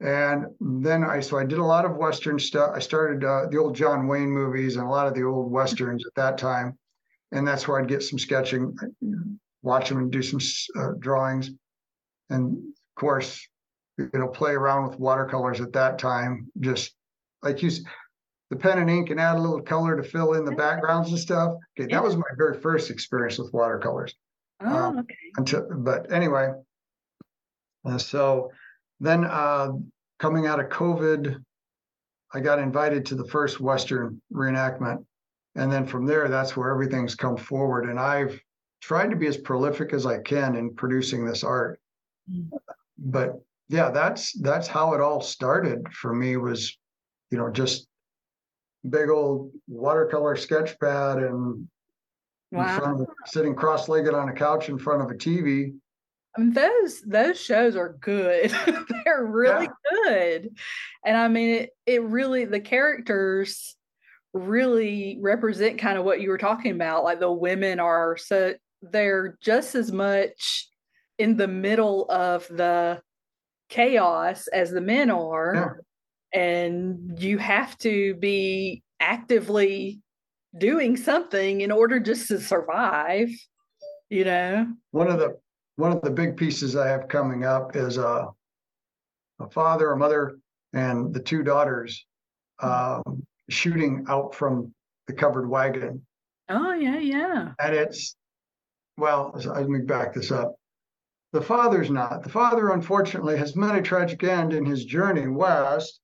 [0.00, 2.72] And then I so I did a lot of Western stuff.
[2.74, 6.06] I started uh, the old John Wayne movies and a lot of the old westerns
[6.06, 6.78] at that time,
[7.32, 8.74] and that's where I'd get some sketching,
[9.62, 10.40] watch them and do some
[10.78, 11.50] uh, drawings,
[12.30, 13.46] and of course,
[13.98, 16.50] you know, play around with watercolors at that time.
[16.60, 16.94] Just
[17.44, 17.70] like you,
[18.50, 21.18] the pen and ink and add a little color to fill in the backgrounds and
[21.18, 21.54] stuff.
[21.78, 24.14] Okay, that was my very first experience with watercolors.
[24.60, 25.14] Oh, um, okay.
[25.36, 26.52] Until, but anyway,
[27.84, 28.50] uh, so
[29.00, 29.72] then uh,
[30.18, 31.36] coming out of COVID,
[32.32, 35.04] I got invited to the first Western reenactment.
[35.56, 37.88] And then from there, that's where everything's come forward.
[37.88, 38.40] And I've
[38.80, 41.78] tried to be as prolific as I can in producing this art.
[42.30, 42.50] Mm.
[42.98, 46.76] But yeah, that's that's how it all started for me was,
[47.34, 47.88] you know, just
[48.88, 51.66] big old watercolor sketch pad and
[52.52, 52.94] wow.
[53.00, 55.72] of, sitting cross-legged on a couch in front of a TV
[56.36, 58.50] I mean, those those shows are good.
[59.04, 60.00] They're really yeah.
[60.04, 60.56] good,
[61.04, 63.76] and I mean, it it really the characters
[64.32, 67.04] really represent kind of what you were talking about.
[67.04, 70.68] Like the women are so they're just as much
[71.18, 73.00] in the middle of the
[73.68, 75.68] chaos as the men are, yeah.
[76.34, 80.00] And you have to be actively
[80.58, 83.30] doing something in order just to survive.
[84.10, 85.38] You know, one of the
[85.76, 88.30] one of the big pieces I have coming up is a, uh,
[89.40, 90.38] a father, a mother,
[90.72, 92.04] and the two daughters
[92.60, 94.72] um, shooting out from
[95.06, 96.04] the covered wagon.
[96.48, 97.52] Oh yeah, yeah.
[97.58, 98.16] And it's
[98.96, 100.54] well, let me back this up.
[101.32, 102.22] The father's not.
[102.22, 106.00] The father, unfortunately, has met a tragic end in his journey west,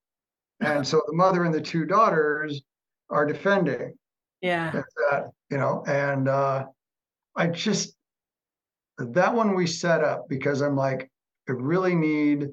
[0.61, 2.63] and so the mother and the two daughters
[3.09, 3.95] are defending.
[4.41, 4.71] Yeah.
[5.11, 6.67] That you know, and uh,
[7.37, 7.95] I just
[8.99, 11.11] that one we set up because I'm like,
[11.49, 12.49] I really need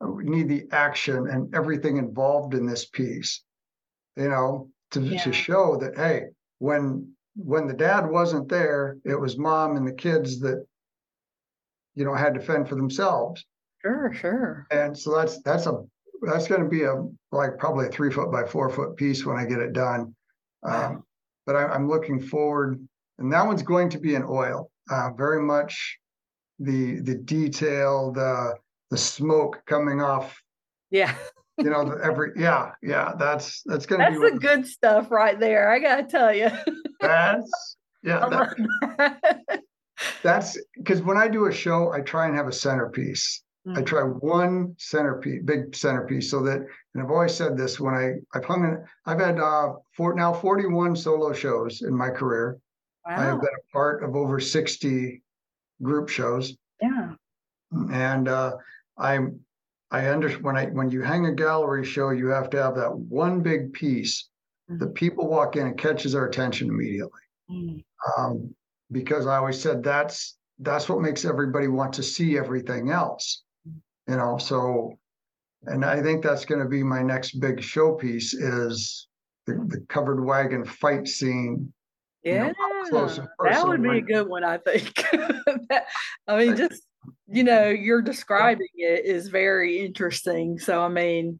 [0.00, 3.42] I need the action and everything involved in this piece,
[4.16, 5.22] you know, to, yeah.
[5.22, 6.24] to show that hey,
[6.58, 10.64] when when the dad wasn't there, it was mom and the kids that
[11.94, 13.44] you know had to fend for themselves.
[13.82, 14.66] Sure, sure.
[14.70, 15.82] And so that's that's a
[16.22, 19.36] that's going to be a like probably a three foot by four foot piece when
[19.36, 20.14] I get it done.
[20.62, 21.04] Um,
[21.46, 22.86] but I, I'm looking forward,
[23.18, 25.98] and that one's going to be an oil uh, very much
[26.58, 28.54] the the detail, the
[28.90, 30.40] the smoke coming off.
[30.90, 31.14] Yeah.
[31.58, 33.12] you know, every yeah, yeah.
[33.18, 35.70] That's that's gonna that's be the good stuff right there.
[35.70, 36.50] I gotta tell you.
[37.00, 38.28] that's yeah.
[38.28, 39.62] That,
[40.22, 43.42] that's because when I do a show, I try and have a centerpiece.
[43.66, 43.78] Mm-hmm.
[43.78, 46.58] I try one centerpiece, big centerpiece, so that,
[46.94, 50.32] and I've always said this when I I've hung in, I've had uh four now
[50.32, 52.58] 41 solo shows in my career.
[53.06, 53.14] Wow.
[53.16, 55.22] I have been a part of over 60
[55.82, 56.56] group shows.
[56.80, 57.12] Yeah.
[57.90, 58.56] And uh,
[58.96, 59.40] I'm
[59.90, 62.96] I understand when I when you hang a gallery show, you have to have that
[62.96, 64.28] one big piece
[64.70, 64.78] mm-hmm.
[64.78, 67.20] that people walk in and catches their attention immediately.
[67.50, 68.22] Mm-hmm.
[68.22, 68.54] Um,
[68.92, 73.42] because I always said that's that's what makes everybody want to see everything else.
[74.08, 74.98] You know, so
[75.64, 79.08] and I think that's going to be my next big showpiece is
[79.46, 81.72] the, the covered wagon fight scene
[82.26, 84.94] yeah, you know, that would be a good one, I think.
[85.68, 85.84] that,
[86.26, 86.82] I mean, just
[87.28, 90.58] you know, you're describing it is very interesting.
[90.58, 91.38] So, I mean,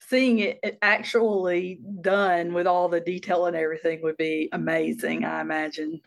[0.00, 5.24] seeing it actually done with all the detail and everything would be amazing.
[5.24, 5.98] I imagine.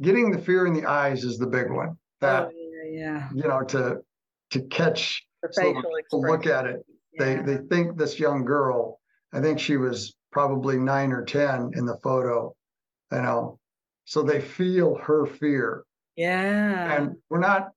[0.00, 1.88] Getting the fear in the eyes is the big one.
[1.90, 2.50] Oh, that oh,
[2.88, 3.98] yeah, yeah, you know, to
[4.50, 6.84] to catch the so look at it.
[7.12, 7.42] Yeah.
[7.42, 9.00] They they think this young girl.
[9.32, 12.54] I think she was probably nine or ten in the photo
[13.12, 13.58] you know,
[14.04, 15.84] so they feel her fear.
[16.16, 16.96] Yeah.
[16.96, 17.70] And we're not,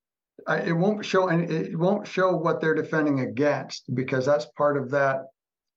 [0.47, 4.91] it won't show, and it won't show what they're defending against because that's part of
[4.91, 5.25] that.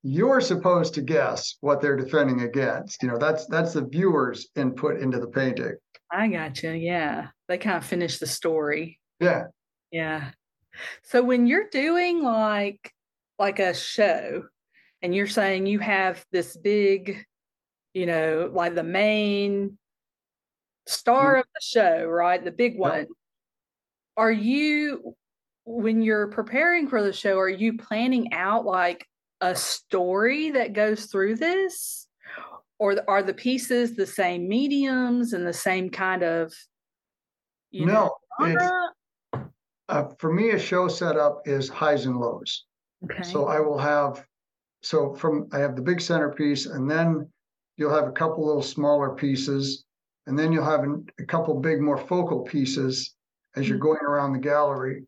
[0.05, 3.03] You're supposed to guess what they're defending against.
[3.03, 5.77] You know, that's that's the viewer's input into the painting.
[6.11, 6.71] I got you.
[6.71, 8.99] Yeah, they kind of finish the story.
[9.21, 9.45] Yeah,
[9.93, 10.31] Yeah.
[11.03, 12.93] So when you're doing like
[13.39, 14.45] like a show
[15.01, 17.25] and you're saying you have this big,
[17.95, 19.79] you know, like the main
[20.87, 21.41] star mm-hmm.
[21.41, 22.43] of the show, right?
[22.43, 23.07] The big one.
[24.17, 25.15] Are you
[25.65, 29.07] when you're preparing for the show, are you planning out like
[29.41, 32.09] a story that goes through this?
[32.79, 36.53] Or are the pieces the same mediums and the same kind of
[37.71, 38.91] you no, know,
[39.93, 42.65] uh, for me, a show setup is highs and lows.
[43.05, 43.23] Okay.
[43.23, 44.25] So I will have,
[44.83, 47.29] so from I have the big centerpiece, and then
[47.77, 49.85] you'll have a couple little smaller pieces,
[50.27, 50.85] and then you'll have
[51.21, 53.15] a couple big, more focal pieces
[53.55, 53.89] as you're mm-hmm.
[53.89, 55.05] going around the gallery.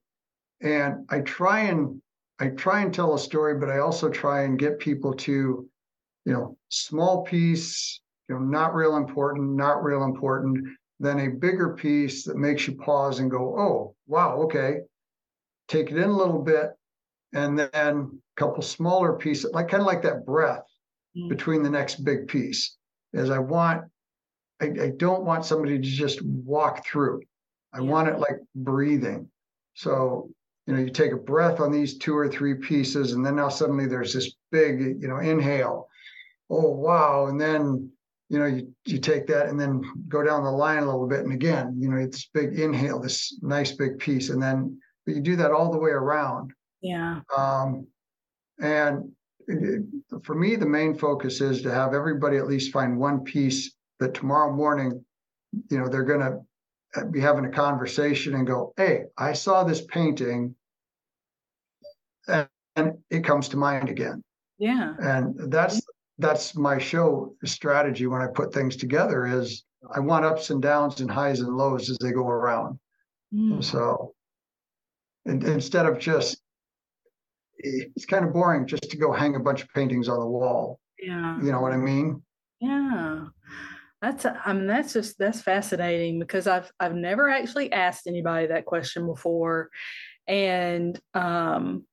[0.61, 2.01] And I try and
[2.39, 5.66] I try and tell a story, but I also try and get people to,
[6.26, 10.66] you know, small piece, you know, not real important, not real important,
[11.01, 14.78] then a bigger piece that makes you pause and go, oh, wow, okay.
[15.68, 16.70] Take it in a little bit,
[17.32, 20.64] and then a couple smaller pieces, like kind of like that breath
[21.16, 21.28] mm.
[21.28, 22.76] between the next big piece.
[23.14, 23.84] As I want,
[24.61, 27.22] I, I, don't want somebody to just walk through.
[27.72, 27.90] I yeah.
[27.90, 29.28] want it like breathing.
[29.74, 30.30] So,
[30.66, 33.49] you know, you take a breath on these two or three pieces, and then now
[33.49, 35.88] suddenly there's this big, you know, inhale.
[36.51, 37.26] Oh, wow.
[37.26, 37.90] And then
[38.29, 41.20] you know, you, you take that and then go down the line a little bit.
[41.20, 44.31] And again, you know, it's big inhale, this nice big piece.
[44.31, 46.53] And then, but you do that all the way around.
[46.81, 47.20] Yeah.
[47.37, 47.87] Um,
[48.61, 49.11] and
[49.47, 49.83] it,
[50.22, 54.14] for me, the main focus is to have everybody at least find one piece that
[54.14, 55.05] tomorrow morning,
[55.70, 59.83] you know, they're going to be having a conversation and go, Hey, I saw this
[59.83, 60.55] painting
[62.27, 64.22] and, and it comes to mind again.
[64.59, 64.95] Yeah.
[64.99, 65.83] And that's
[66.19, 71.01] that's my show strategy when I put things together is I want ups and downs
[71.01, 72.79] and highs and lows as they go around.
[73.35, 73.62] Mm.
[73.62, 74.15] So
[75.27, 76.41] and, instead of just
[77.59, 80.81] it's kind of boring just to go hang a bunch of paintings on the wall.
[80.99, 81.41] Yeah.
[81.43, 82.23] You know what I mean?
[82.61, 83.25] Yeah.
[84.03, 88.67] That's I mean that's just that's fascinating because I've I've never actually asked anybody that
[88.67, 89.71] question before.
[90.29, 91.87] And um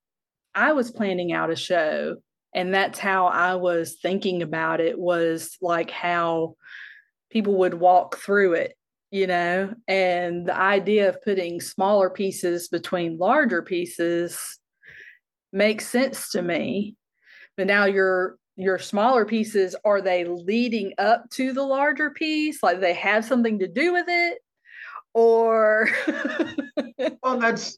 [0.54, 2.18] I was planning out a show
[2.54, 6.56] and that's how i was thinking about it was like how
[7.30, 8.76] people would walk through it
[9.12, 9.74] you know?
[9.88, 14.58] And the idea of putting smaller pieces between larger pieces
[15.52, 16.96] makes sense to me.
[17.58, 22.64] But now your your smaller pieces are they leading up to the larger piece?
[22.64, 24.40] Like they have something to do with it?
[25.14, 25.90] Or
[27.22, 27.78] well that's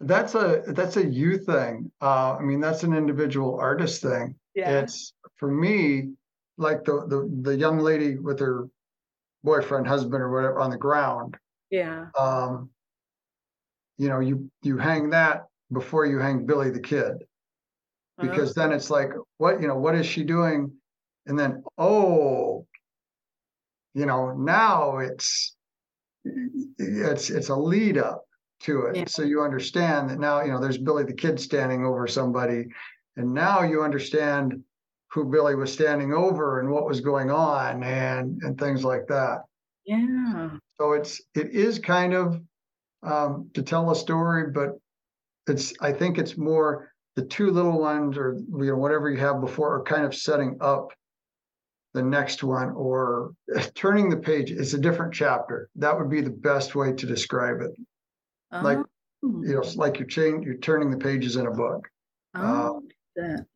[0.00, 1.90] that's a that's a you thing.
[2.00, 4.36] Uh, I mean, that's an individual artist thing.
[4.54, 4.80] Yeah.
[4.80, 6.10] It's for me,
[6.56, 8.68] like the the the young lady with her
[9.42, 11.36] boyfriend, husband, or whatever on the ground.
[11.70, 12.06] Yeah.
[12.18, 12.70] Um,
[13.96, 18.28] you know, you you hang that before you hang Billy the Kid, uh-huh.
[18.28, 18.68] because uh-huh.
[18.68, 20.72] then it's like, what you know, what is she doing?
[21.26, 22.66] And then, oh,
[23.94, 25.56] you know, now it's
[26.24, 28.27] it's it's a lead up
[28.60, 28.96] to it.
[28.96, 29.04] Yeah.
[29.06, 32.66] So you understand that now, you know, there's Billy the Kid standing over somebody.
[33.16, 34.62] And now you understand
[35.10, 39.44] who Billy was standing over and what was going on and and things like that.
[39.84, 40.50] Yeah.
[40.78, 42.40] So it's it is kind of
[43.02, 44.78] um, to tell a story, but
[45.46, 49.40] it's I think it's more the two little ones or you know whatever you have
[49.40, 50.92] before are kind of setting up
[51.94, 53.32] the next one or
[53.74, 54.50] turning the page.
[54.50, 55.70] It's a different chapter.
[55.76, 57.72] That would be the best way to describe it
[58.52, 58.86] like oh.
[59.22, 61.88] you know, like you're changing, you're turning the pages in a book.
[62.34, 62.82] Oh,
[63.20, 63.46] um,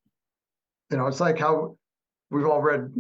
[0.91, 1.77] you know, it's like how
[2.31, 2.93] we've all read.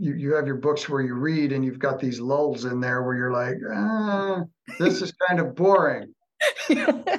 [0.00, 3.02] You you have your books where you read, and you've got these lulls in there
[3.02, 4.42] where you're like, ah,
[4.78, 6.14] this is kind of boring.
[6.68, 7.16] and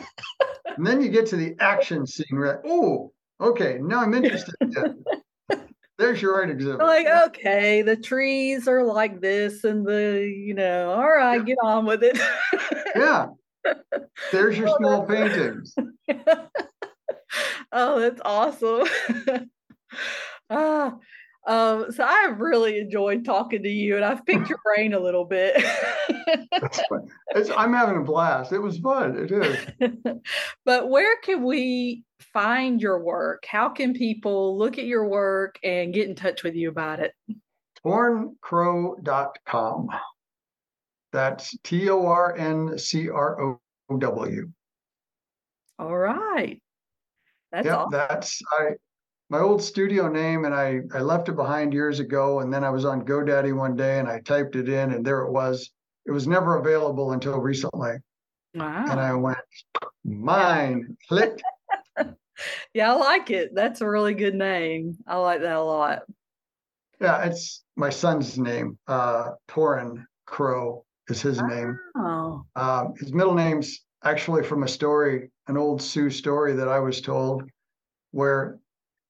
[0.77, 3.11] then you get to the action scene, where oh,
[3.41, 4.55] okay, now I'm interested.
[5.97, 6.79] There's your art exhibit.
[6.79, 11.85] Like, okay, the trees are like this, and the, you know, all right, get on
[11.85, 12.19] with it.
[12.95, 13.27] yeah.
[14.31, 15.75] There's your small paintings.
[17.71, 18.87] oh, that's awesome.
[20.49, 20.95] ah,
[21.47, 25.25] um, so I've really enjoyed talking to you, and I've picked your brain a little
[25.25, 25.63] bit.
[27.55, 28.51] I'm having a blast.
[28.51, 29.17] It was fun.
[29.17, 29.57] It is.
[30.65, 32.03] but where can we
[32.33, 33.45] find your work?
[33.47, 37.13] How can people look at your work and get in touch with you about it?
[37.85, 39.89] Torncrow.com.
[41.15, 44.51] That's T O R N C R O W.
[45.79, 46.61] All right.
[47.53, 47.91] That's yeah, awesome.
[47.91, 48.71] that's I
[49.29, 52.69] my old studio name and I I left it behind years ago and then I
[52.69, 55.71] was on GoDaddy one day and I typed it in and there it was.
[56.05, 57.93] It was never available until recently.
[58.53, 58.85] Wow.
[58.89, 59.37] And I went,
[60.03, 61.39] mine, click.
[62.73, 63.55] yeah, I like it.
[63.55, 64.97] That's a really good name.
[65.07, 66.01] I like that a lot.
[66.99, 68.77] Yeah, it's my son's name.
[68.85, 71.79] Uh, Torin Crow is his name.
[71.97, 72.45] Oh.
[72.55, 77.01] Um, his middle name's actually from a story, an old Sioux story that I was
[77.01, 77.43] told,
[78.11, 78.59] where,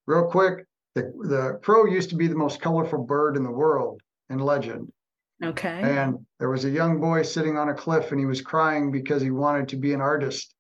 [0.08, 0.66] real quick,
[0.96, 4.92] the, the crow used to be the most colorful bird in the world in legend.
[5.44, 5.82] Okay.
[5.84, 9.22] And there was a young boy sitting on a cliff and he was crying because
[9.22, 10.54] he wanted to be an artist.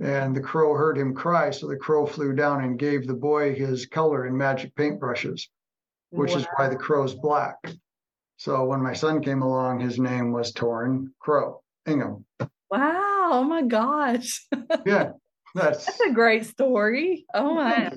[0.00, 1.50] And the crow heard him cry.
[1.50, 5.48] So the crow flew down and gave the boy his color in magic paintbrushes,
[6.10, 6.36] which wow.
[6.38, 7.56] is why the crow's black.
[8.42, 12.24] So when my son came along, his name was Torin Crow Ingham.
[12.72, 13.28] Wow.
[13.34, 14.44] Oh my gosh.
[14.84, 15.10] yeah.
[15.54, 17.24] That's, that's a great story.
[17.32, 17.92] Oh my.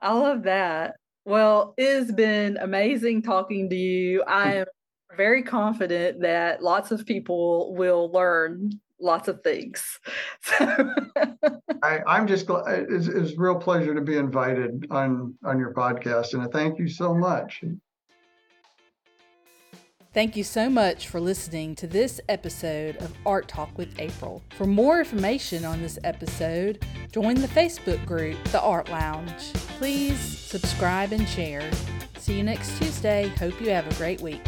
[0.00, 0.94] I love that.
[1.24, 4.22] Well, it's been amazing talking to you.
[4.22, 4.66] I am
[5.16, 8.70] very confident that lots of people will learn
[9.00, 9.98] lots of things.
[10.60, 10.92] I,
[12.06, 16.34] I'm just glad it's, it's a real pleasure to be invited on on your podcast,
[16.34, 17.64] and I thank you so much.
[20.12, 24.42] Thank you so much for listening to this episode of Art Talk with April.
[24.56, 29.52] For more information on this episode, join the Facebook group, The Art Lounge.
[29.78, 31.62] Please subscribe and share.
[32.18, 33.28] See you next Tuesday.
[33.38, 34.42] Hope you have a great week.